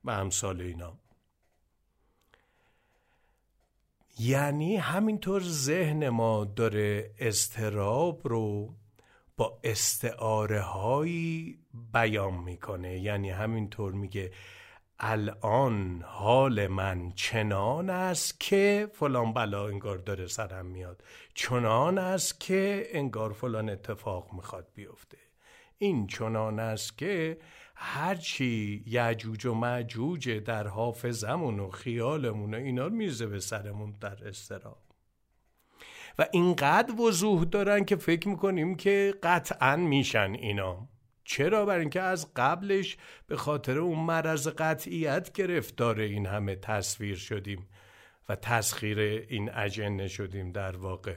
و 0.05 0.11
امثال 0.11 0.61
اینا. 0.61 0.99
یعنی 4.18 4.76
همینطور 4.76 5.43
ذهن 5.43 6.09
ما 6.09 6.45
داره 6.45 7.11
استراب 7.18 8.28
رو 8.28 8.74
با 9.37 9.61
استعاره 9.64 10.61
هایی 10.61 11.59
بیان 11.93 12.35
می‌کنه. 12.35 12.99
یعنی 12.99 13.30
همینطور 13.30 13.93
میگه 13.93 14.32
الان 14.99 16.03
حال 16.07 16.66
من 16.66 17.12
چنان 17.12 17.91
است 17.91 18.41
که 18.41 18.89
فلان 18.93 19.32
بلا 19.32 19.68
انگار 19.68 19.99
داره 19.99 20.26
سرم 20.26 20.66
میاد. 20.66 21.05
چنان 21.35 21.99
است 21.99 22.41
که 22.41 22.87
انگار 22.93 23.32
فلان 23.32 23.68
اتفاق 23.68 24.32
می‌خواد 24.32 24.68
بیفته. 24.74 25.18
این 25.78 26.07
چنان 26.07 26.59
است 26.59 26.99
که 26.99 27.39
هرچی 27.74 28.85
یعجوج 28.87 29.47
و 29.47 29.55
معجوج 29.55 30.30
در 30.30 30.66
حافظمون 30.66 31.61
و 31.61 31.70
خیالمون 31.70 32.55
و 32.55 32.57
اینا 32.57 32.89
میرزه 32.89 33.26
به 33.26 33.41
سرمون 33.41 33.93
در 34.01 34.28
استراب 34.28 34.93
و 36.19 36.27
اینقدر 36.33 37.01
وضوح 37.01 37.45
دارن 37.45 37.85
که 37.85 37.97
فکر 37.97 38.29
می‌کنیم 38.29 38.75
که 38.75 39.15
قطعا 39.23 39.77
میشن 39.77 40.33
اینا. 40.33 40.89
چرا؟ 41.25 41.67
بر 41.67 41.79
اینکه 41.79 42.01
از 42.01 42.35
قبلش 42.37 42.97
به 43.27 43.37
خاطر 43.37 43.79
اون 43.79 43.99
مرض 43.99 44.49
قطعیت 44.49 45.33
گرفتار 45.33 46.01
این 46.01 46.27
همه 46.27 46.57
تصویر 46.57 47.17
شدیم 47.17 47.69
و 48.29 48.37
تسخیر 48.37 48.99
این 49.29 49.51
اجنه 49.55 50.09
شدیم 50.09 50.53
در 50.53 50.77
واقع. 50.77 51.17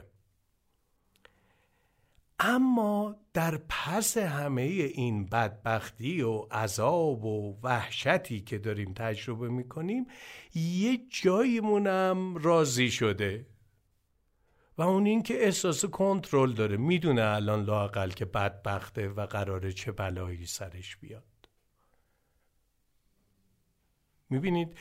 اما 2.40 3.16
در 3.34 3.60
پس 3.68 4.16
همه 4.18 4.62
این 4.62 5.26
بدبختی 5.26 6.22
و 6.22 6.38
عذاب 6.50 7.24
و 7.24 7.58
وحشتی 7.62 8.40
که 8.40 8.58
داریم 8.58 8.92
تجربه 8.94 9.48
می‌کنیم 9.48 10.06
یه 10.54 10.98
جاییمونم 11.22 12.36
راضی 12.36 12.90
شده. 12.90 13.46
و 14.78 14.82
اون 14.82 15.06
این 15.06 15.22
که 15.22 15.44
احساس 15.44 15.84
کنترل 15.84 16.52
داره. 16.52 16.76
می‌دونه 16.76 17.22
الان 17.22 17.64
لاقل 17.64 18.10
که 18.10 18.24
بدبخته 18.24 19.08
و 19.08 19.26
قراره 19.26 19.72
چه 19.72 19.92
بلایی 19.92 20.46
سرش 20.46 20.96
بیاد. 20.96 21.24
می‌بینید؟ 24.30 24.76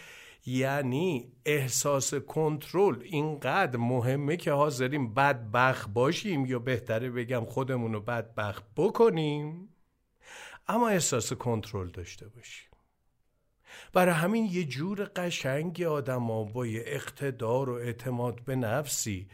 یعنی 0.46 1.32
احساس 1.46 2.14
کنترل 2.14 3.02
اینقدر 3.02 3.78
مهمه 3.78 4.38
که 4.38 4.52
حاضریم 4.52 5.14
بدبخت 5.14 5.90
باشیم 5.90 6.46
یا 6.46 6.60
بهتره 6.60 7.10
بگم 7.10 7.46
خودمون 7.46 7.94
رو 7.94 8.02
بدبخت 8.02 8.64
بکنیم. 8.76 9.70
اما 10.68 10.90
احساس 10.90 11.34
کنترل 11.34 11.90
داشته 11.90 12.28
باشیم. 12.28 12.70
برای 13.94 14.14
همین 14.14 14.46
یه 14.46 14.64
جور 14.64 15.12
قشنگی 15.16 15.86
آدم 15.86 16.24
ها 16.24 16.44
با 16.44 16.68
یه 16.68 16.84
اقتدار 16.86 17.70
و 17.70 17.74
اعتماد 17.74 18.44
به 18.46 18.56
نفسی 18.56 19.28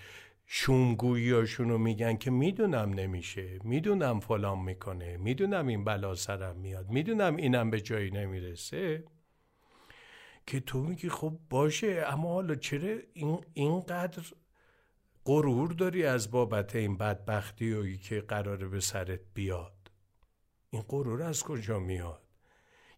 شومگوییاشون 0.46 1.70
رو 1.70 1.78
میگن 1.78 2.18
که 2.18 2.32
می‌دونم 2.32 2.94
نمیشه 2.94 3.60
می‌دونم 3.64 4.20
فلان 4.20 4.60
می‌کنه 4.60 5.18
می‌دونم 5.18 5.68
این 5.68 5.84
بلا 5.84 6.16
سرم 6.16 6.58
میاد 6.58 6.89
می‌دونم 6.89 7.36
اینم 7.36 7.70
به 7.70 7.82
جایی 7.82 8.12
نمی‌رسه. 8.12 9.04
که 10.48 10.60
تو 10.60 10.84
میگی 10.84 11.10
خب 11.10 11.39
باشه 11.50 12.04
اما 12.08 12.34
حالا 12.34 12.56
چرا 12.56 12.98
این 13.14 13.46
اینقدر 13.54 14.24
غرور 15.26 15.72
داری 15.72 16.06
از 16.06 16.32
بابت 16.32 16.76
این 16.76 16.98
بدبختی 16.98 17.74
و 17.74 17.98
که 17.98 18.22
قراره 18.22 18.68
به 18.68 18.80
سرت 18.80 19.20
بیاد؟ 19.34 19.91
این 20.70 20.82
غرور 20.82 21.24
از 21.24 21.44
کجا 21.44 21.80
میاد؟ 21.80 22.24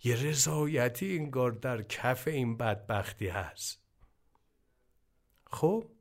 یه 0.04 0.24
رضایتی 0.24 1.18
انگار 1.18 1.52
در 1.52 1.82
کف 1.82 2.28
این 2.28 2.58
بدبختی 2.58 3.28
هست. 3.28 3.84
خب؟ 5.52 5.95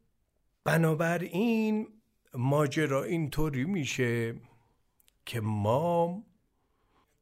بنابراین 0.64 1.88
ماجرا 2.34 3.04
اینطوری 3.04 3.64
میشه 3.64 4.34
که 5.26 5.40
ما 5.40 6.22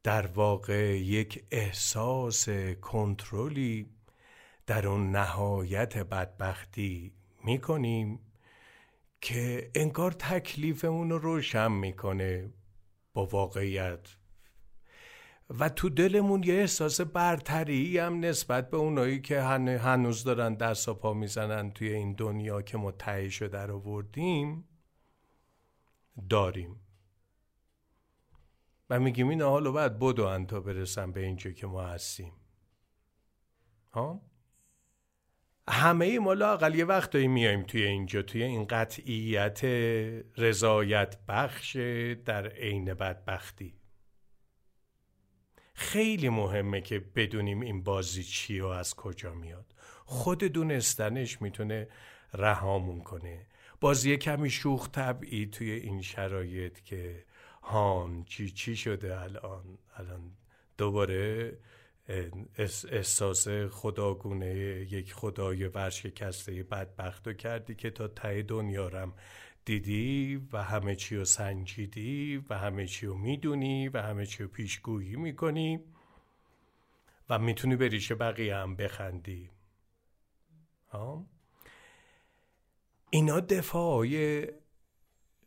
در 0.03 0.27
واقع 0.27 0.99
یک 0.99 1.43
احساس 1.51 2.49
کنترلی 2.81 3.89
در 4.67 4.87
اون 4.87 5.11
نهایت 5.11 5.97
بدبختی 5.97 7.13
می‌کنیم 7.43 8.19
که 9.21 9.71
انگار 9.75 10.11
تکلیفمون 10.11 11.09
رو 11.09 11.17
روشن 11.17 11.71
می‌کنه 11.71 12.53
با 13.13 13.25
واقعیت. 13.25 14.15
و 15.59 15.69
تو 15.69 15.89
دلمون 15.89 16.43
یه 16.43 16.53
احساس 16.53 17.01
برتری 17.01 17.97
هم 17.97 18.19
نسبت 18.19 18.69
به 18.69 18.77
اونایی 18.77 19.21
که 19.21 19.41
هنوز 19.41 20.23
دارن 20.23 20.53
دست 20.53 20.89
و 20.89 20.93
پا 20.93 21.13
می‌زنن 21.13 21.71
توی 21.71 21.93
این 21.93 22.13
دنیا 22.13 22.61
که 22.61 22.77
ما 22.77 22.91
تهیه 22.91 23.47
در 23.47 23.71
آوردیم 23.71 24.65
داریم. 26.29 26.79
و 28.89 28.99
میگیم 28.99 29.29
این 29.29 29.41
حالا 29.41 29.71
باید 29.71 29.99
بدو 29.99 30.45
تا 30.45 30.59
برسن 30.59 31.11
به 31.11 31.21
اینجا 31.21 31.51
که 31.51 31.67
ما 31.67 31.83
هستیم. 31.83 32.33
ها؟ 33.93 34.21
همه 35.69 36.19
ما 36.19 36.33
لاقل 36.33 36.75
یه 36.75 36.85
میایم 37.27 37.63
توی 37.63 37.83
اینجا 37.83 38.21
توی 38.21 38.43
این 38.43 38.65
قطعیت 38.65 39.63
رضایت 40.37 41.25
بخش 41.27 41.75
در 42.25 42.47
عین 42.47 42.93
بدبختی. 42.93 43.82
خیلی 45.93 46.29
مهمه 46.29 46.81
که 46.81 46.99
بدونیم 46.99 47.61
این 47.61 47.83
بازی 47.83 48.23
چی 48.23 48.59
و 48.59 48.65
از 48.65 48.95
کجا 48.95 49.33
میاد. 49.33 49.65
خود 50.05 50.43
دونستنش 50.43 51.41
می‌تونه 51.41 51.87
رهامون 52.33 53.01
کنه. 53.01 53.45
بازی 53.81 54.17
کمی 54.17 54.49
شوخ 54.49 54.89
طبعی 54.89 55.45
توی 55.45 55.71
این 55.71 56.01
شرایط 56.01 56.79
که 56.79 57.25
هان 57.63 58.23
چی 58.23 58.49
چی 58.49 58.75
شده 58.75 59.19
الان؟ 59.19 59.77
الان 59.95 60.31
دوباره 60.77 61.57
احساس 62.91 63.47
خداگونه 63.49 64.55
یک 64.91 65.13
خدای 65.13 65.67
ورشکسته 65.67 66.63
بدبخت 66.63 67.37
کردی 67.37 67.75
که 67.75 67.89
تا 67.89 68.07
ته 68.07 68.41
دنیارم 68.41 69.13
دیدی 69.65 70.47
و 70.51 70.63
همه 70.63 70.95
چی 70.95 71.15
رو 71.15 71.25
سنجیدی 71.25 72.45
و 72.49 72.57
همه 72.57 72.87
چی 72.87 73.05
رو 73.05 73.17
می‌دونی 73.17 73.89
و 73.89 74.01
همه 74.01 74.25
چی 74.25 74.43
رو 74.43 74.49
پیشگویی 74.49 75.15
می‌کنی 75.15 75.79
و 77.29 77.39
می‌تونی 77.39 77.75
به 77.75 77.87
ریشه 77.87 78.15
بقیه 78.15 78.55
هم 78.55 78.75
بخندی 78.75 79.49
ها؟ 80.89 81.25
اینا 83.09 83.39
دفاعی 83.39 84.47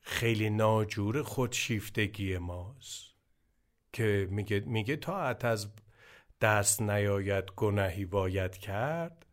خیلی 0.00 0.50
ناجور 0.50 1.22
خودشیفتگی 1.22 2.38
ماست 2.38 3.14
که 3.92 4.28
میگه, 4.30 4.60
میگه 4.60 4.96
تا 4.96 5.18
از 5.18 5.68
دست 6.40 6.82
نیاید 6.82 7.44
گناهی 7.56 8.04
باید 8.04 8.56
کرد 8.56 9.25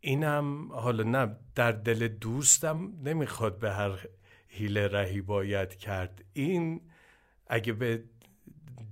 اینم 0.00 0.72
حالا 0.72 1.04
نه 1.04 1.36
در 1.54 1.72
دل 1.72 2.08
دوستم 2.08 2.92
نمی‌خواد 3.04 3.58
به 3.58 3.72
هر 3.72 4.06
حیله 4.48 4.88
رهی 4.88 5.20
باید 5.20 5.74
کرد. 5.74 6.24
این 6.32 6.80
اگه 7.46 7.72
به 7.72 8.04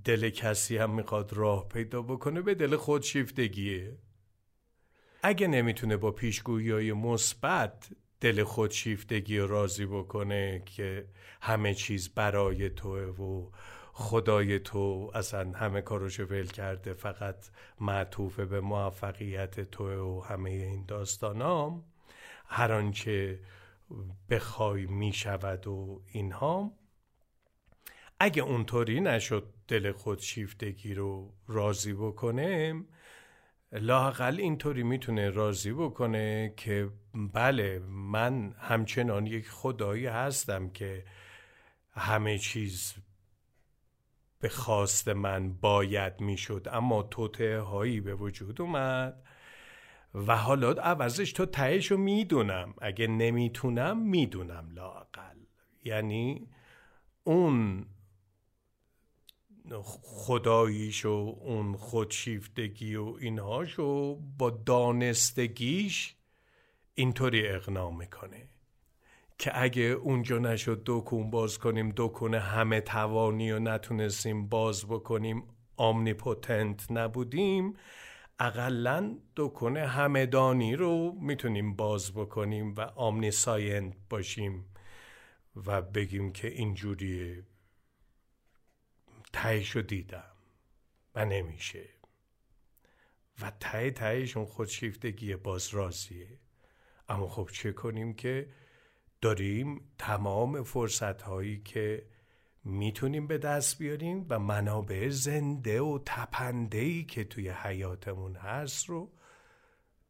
دل 0.03 0.29
کسی 0.29 0.77
هم 0.77 0.95
می‌خواد 0.95 1.33
راه 1.33 1.67
پیدا 1.67 2.01
بکنه 2.01 2.41
به 2.41 2.55
دل 2.55 2.75
خودشیفتگیه 2.75 3.97
اگه 5.23 5.47
نمی‌تونه 5.47 5.97
با 5.97 6.11
پیشگویی 6.11 6.71
های 6.71 6.93
مثبت 6.93 7.89
دل 8.21 8.43
خودشیفتگی 8.43 9.37
راضی 9.37 9.85
بکنه 9.85 10.63
که 10.65 11.07
همه 11.41 11.73
چیز 11.73 12.09
برای 12.09 12.69
توه 12.69 13.01
و 13.01 13.49
خدای 13.99 14.59
تو 14.59 15.11
اصلا 15.13 15.51
همه 15.51 15.81
کارشو 15.81 16.23
ول 16.23 16.45
کرده 16.45 16.93
فقط 16.93 17.35
معطوف 17.79 18.39
به 18.39 18.61
موفقیت 18.61 19.59
تو 19.59 20.17
و 20.17 20.21
همه 20.21 20.49
این 20.49 20.85
داستانام 20.87 21.83
هر 22.47 22.73
آنچه 22.73 23.39
بخوای 24.29 24.85
می‌شود 24.85 25.67
و 25.67 26.01
اینها. 26.11 26.71
اگه 28.19 28.41
اونطوری 28.41 29.01
نشد 29.01 29.53
دل 29.67 29.91
خود 29.91 30.19
شیفتگی 30.19 30.93
رو 30.93 31.33
راضی 31.47 31.93
بکنه 31.93 32.83
لاقل 33.71 34.39
اینطوری 34.39 34.83
می‌تونه 34.83 35.29
راضی 35.29 35.73
بکنه 35.73 36.53
که 36.57 36.89
بله 37.33 37.79
من 37.89 38.55
همچنان 38.59 39.27
یک 39.27 39.49
خدایی 39.49 40.05
هستم 40.05 40.69
که 40.69 41.05
همه 41.91 42.37
چیز 42.37 42.93
به 44.39 44.49
خواست 44.49 45.07
من 45.07 45.53
باید 45.53 46.21
می‌شد 46.21 46.67
اما 46.71 47.03
توته 47.03 47.59
هایی 47.59 48.01
به 48.01 48.15
وجود 48.15 48.61
اومد. 48.61 49.23
و 50.13 50.35
حالا 50.35 50.71
عوضش 50.71 51.31
تو 51.31 51.45
تهشو 51.45 51.97
می‌دونم. 51.97 52.73
اگه 52.81 53.07
نمی‌تونم 53.07 53.97
می‌دونم 53.97 54.69
لاقل 54.73 55.37
یعنی 55.83 56.47
اون 57.23 57.85
خداییش 59.83 61.05
و 61.05 61.35
اون 61.39 61.77
خودشیفتگی 61.77 62.95
و 62.95 63.15
اینهاشو 63.19 64.15
با 64.37 64.49
دانستگیش 64.49 66.15
اینطوری 66.93 67.47
اقنا 67.47 67.91
می‌کنه. 67.91 68.49
که 69.37 69.61
اگه 69.61 69.83
اونجا 69.83 70.37
نشد 70.37 70.81
دکون 70.85 71.29
باز 71.29 71.57
کنیم 71.57 71.93
دکون 71.97 72.33
همه 72.33 72.81
توانی 72.81 73.51
و 73.51 73.59
نتونستیم 73.59 74.47
باز 74.47 74.85
بکنیم 74.85 75.43
آمنیپوتنت 75.77 76.91
نبودیم 76.91 77.73
اقلا 78.39 79.17
دکون 79.35 79.77
همدانی 79.77 80.75
رو 80.75 81.11
می‌تونیم 81.21 81.75
باز 81.75 82.13
بکنیم 82.13 82.75
و 82.75 82.81
آمنی 82.81 83.31
ساینت 83.31 83.95
باشیم 84.09 84.65
و 85.65 85.81
بگیم 85.81 86.31
که 86.31 86.47
اینجوریه 86.47 87.43
تهش 89.33 89.77
دیدم 89.77 90.31
و 91.15 91.25
نمیشه. 91.25 91.89
و 93.41 93.51
ته 93.59 93.91
تهش 93.91 94.37
اون 94.37 94.45
خودشیفتگی 94.45 95.35
باز 95.35 95.73
راضیه 95.73 96.39
اما 97.09 97.27
خب 97.27 97.49
چه 97.53 97.71
کنیم 97.71 98.13
که 98.13 98.49
داریم 99.21 99.81
تمام 99.97 100.63
فرصت 100.63 101.21
هایی 101.21 101.61
که 101.61 102.07
می‌تونیم 102.63 103.27
به 103.27 103.37
دست 103.37 103.77
بیاریم 103.77 104.25
و 104.29 104.39
منابع 104.39 105.09
زنده 105.09 105.81
و 105.81 105.99
تپنده 106.05 106.77
ای 106.77 107.03
که 107.03 107.23
توی 107.23 107.49
حیاتمون 107.49 108.35
هست 108.35 108.89
رو 108.89 109.11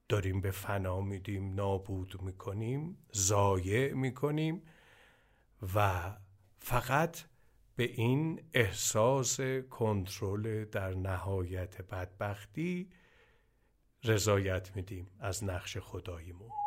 داریم 0.09 0.41
به 0.41 0.51
فنا 0.51 1.01
میدیم 1.01 1.53
نابود 1.53 2.21
می‌کنیم 2.21 2.97
ضایع 3.15 3.93
می‌کنیم 3.93 4.61
و 5.75 6.03
فقط 6.59 7.17
به 7.75 7.83
این 7.83 8.41
احساس 8.53 9.41
کنترل 9.69 10.65
در 10.65 10.93
نهایت 10.93 11.81
بدبختی 11.81 12.89
رضایت 14.03 14.75
میدیم 14.75 15.07
از 15.19 15.43
نقش 15.43 15.77
خداییمون. 15.77 16.66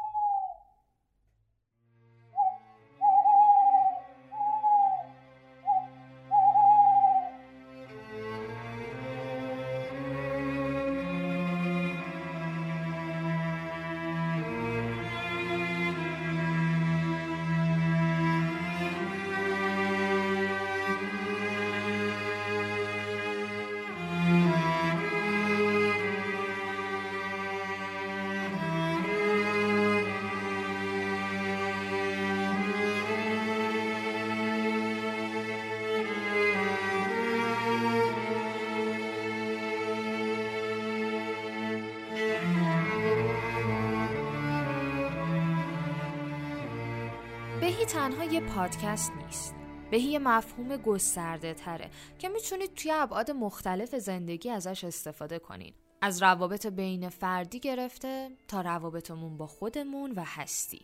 یه 48.33 48.41
پادکست 48.41 49.13
نیست. 49.13 49.55
بهی 49.91 50.03
یه 50.03 50.19
مفهوم 50.19 50.77
گسترده 50.77 51.55
تره 51.55 51.91
که 52.19 52.29
می‌تونید 52.29 52.75
توی 52.75 52.91
ابعاد 52.91 53.31
مختلف 53.31 53.95
زندگی 53.95 54.51
ازش 54.51 54.85
استفاده 54.85 55.39
کنین. 55.39 55.75
از 56.03 56.23
روابط 56.23 56.67
بین 56.67 57.09
فردی 57.09 57.61
گرفته 57.61 58.31
تا 58.49 58.61
روابطمون 58.61 59.37
با 59.37 59.47
خودمون 59.47 60.13
و 60.13 60.25
هستی. 60.27 60.81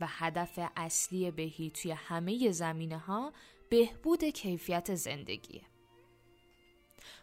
و 0.00 0.06
هدف 0.08 0.58
اصلی 0.76 1.30
بهی 1.30 1.70
توی 1.70 1.90
همه 1.90 2.50
زمینه 2.50 2.98
ها 2.98 3.32
بهبود 3.70 4.24
کیفیت 4.24 4.94
زندگیه. 4.94 5.62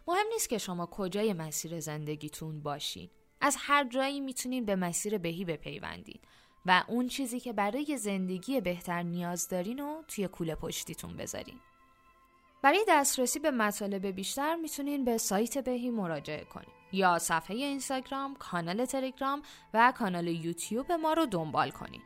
مهم 0.08 0.26
نیست 0.32 0.48
که 0.48 0.58
شما 0.58 0.86
کجای 0.86 1.32
مسیر 1.32 1.80
زندگیتون 1.80 2.62
باشین. 2.62 3.10
از 3.40 3.56
هر 3.60 3.88
جایی 3.88 4.20
می‌تونین 4.20 4.64
به 4.64 4.76
مسیر 4.76 5.18
بهی 5.18 5.44
بپیوندین. 5.44 6.20
و 6.66 6.84
اون 6.88 7.08
چیزی 7.08 7.40
که 7.40 7.52
برای 7.52 7.96
زندگی 7.96 8.60
بهتر 8.60 9.02
نیاز 9.02 9.48
دارین 9.48 9.78
رو 9.78 10.04
توی 10.08 10.28
کوله 10.28 10.54
پشتیتون 10.54 11.16
بذارین. 11.16 11.60
برای 12.62 12.84
دسترسی 12.88 13.38
به 13.38 13.50
مطالب 13.50 14.06
بیشتر 14.06 14.54
می‌تونین 14.54 15.04
به 15.04 15.18
سایت 15.18 15.58
بهی 15.58 15.90
مراجعه 15.90 16.44
کنین 16.44 16.68
یا 16.92 17.18
صفحه 17.18 17.56
اینستاگرام، 17.56 18.34
کانال 18.34 18.84
تلگرام 18.84 19.42
و 19.74 19.92
کانال 19.98 20.26
یوتیوب 20.26 20.92
ما 20.92 21.12
رو 21.12 21.26
دنبال 21.26 21.70
کنین. 21.70 22.02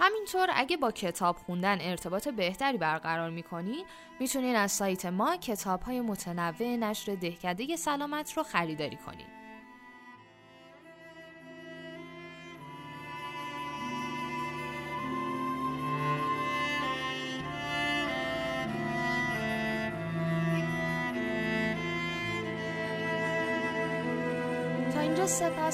همینطور 0.00 0.48
اگه 0.54 0.76
با 0.76 0.90
کتاب 0.90 1.36
خوندن 1.36 1.78
ارتباط 1.80 2.28
بهتری 2.28 2.78
برقرار 2.78 3.30
می‌کنین 3.30 3.86
می‌تونین 4.20 4.56
از 4.56 4.72
سایت 4.72 5.06
ما 5.06 5.36
کتاب 5.36 5.82
های 5.82 6.00
متنوع 6.00 6.76
نشر 6.76 7.14
دهکده 7.14 7.76
سلامت 7.76 8.32
رو 8.32 8.42
خریداری 8.42 8.96
کنین. 8.96 9.37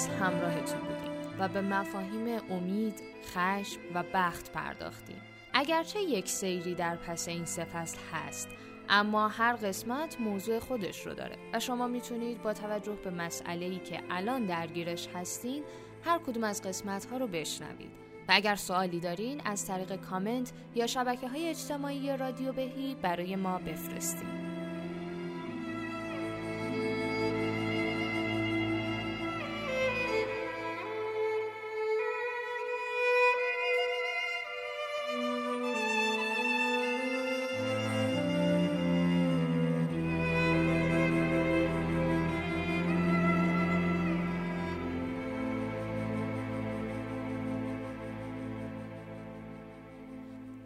سپس 0.04 0.22
همراهتون 0.22 0.80
بودیم 0.80 1.40
و 1.40 1.48
به 1.48 1.60
مفاهیم 1.60 2.40
امید، 2.50 2.94
خشم 3.24 3.80
و 3.94 4.04
بخت 4.14 4.52
پرداختیم. 4.52 5.22
اگرچه 5.54 6.00
یک 6.00 6.28
سیری 6.28 6.74
در 6.74 6.96
پس 6.96 7.28
این 7.28 7.44
سپس 7.44 7.96
هست 8.12 8.48
اما 8.88 9.28
هر 9.28 9.52
قسمت 9.52 10.20
موضوع 10.20 10.58
خودش 10.58 11.06
رو 11.06 11.14
داره 11.14 11.36
و 11.52 11.60
شما 11.60 11.86
می‌تونید 11.86 12.42
با 12.42 12.52
توجه 12.52 12.92
به 13.04 13.10
مسئله 13.10 13.66
ای 13.66 13.78
که 13.78 14.00
الان 14.10 14.46
درگیرش 14.46 15.08
هستین 15.14 15.62
هر 16.04 16.18
کدوم 16.18 16.44
از 16.44 16.62
قسمت 16.62 17.04
ها 17.04 17.16
رو 17.16 17.26
بشنوید 17.26 17.90
و 18.28 18.32
اگر 18.34 18.56
سوالی 18.56 19.00
دارین 19.00 19.40
از 19.44 19.66
طریق 19.66 19.96
کامنت 19.96 20.52
یا 20.74 20.86
شبکه 20.86 21.28
های 21.28 21.48
اجتماعی 21.48 22.16
رادیو 22.16 22.52
بهی 22.52 22.96
برای 23.02 23.36
ما 23.36 23.58
بفرستید. 23.58 24.53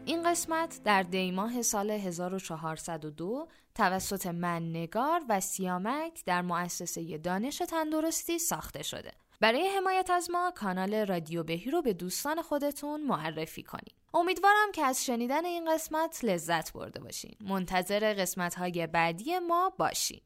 این 0.09 0.31
قسمت 0.31 0.81
در 0.85 1.03
دیماه 1.03 1.63
سال 1.63 1.91
1402 1.91 3.49
توسط 3.75 4.27
من 4.27 4.71
نگار 4.71 5.21
و 5.29 5.41
سیامک 5.41 6.25
در 6.25 6.43
مؤسسه 6.43 7.19
دانش 7.19 7.59
تندرستی 7.59 8.39
ساخته 8.39 8.83
شده. 8.83 9.13
برای 9.41 9.69
حمایت 9.69 10.11
از 10.11 10.31
ما 10.31 10.53
کانال 10.57 10.95
رادیو 11.07 11.43
بهی 11.43 11.71
رو 11.71 11.83
به 11.83 11.93
دوستان 11.93 12.43
خودتون 12.43 13.05
معرفی 13.05 13.63
کنید. 13.63 13.95
امیدوارم 14.15 14.73
که 14.73 14.83
از 14.85 15.05
شنیدن 15.05 15.45
این 15.45 15.75
قسمت 15.75 16.25
لذت 16.25 16.73
برده 16.73 17.01
باشین. 17.01 17.35
منتظر 17.41 18.15
قسمت 18.19 18.55
های 18.55 18.87
بعدی 18.87 19.39
ما 19.39 19.73
باشین. 19.79 20.21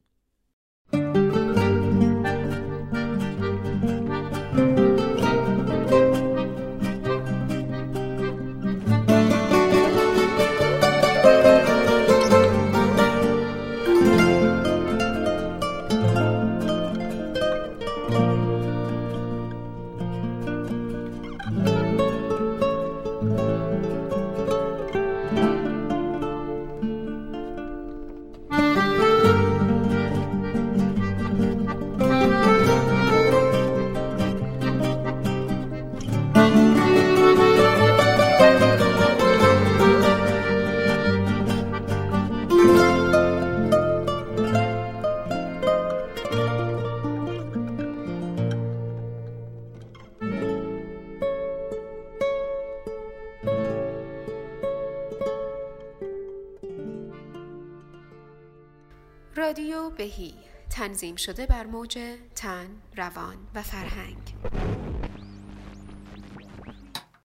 رادیو 59.43 59.91
بهی. 59.91 60.35
تنظیم 60.71 61.17
شده 61.17 61.47
بر 61.47 61.67
موج 61.67 61.99
تن، 62.35 62.67
روان 62.97 63.37
و 63.55 63.63
فرهنگ. 63.63 64.35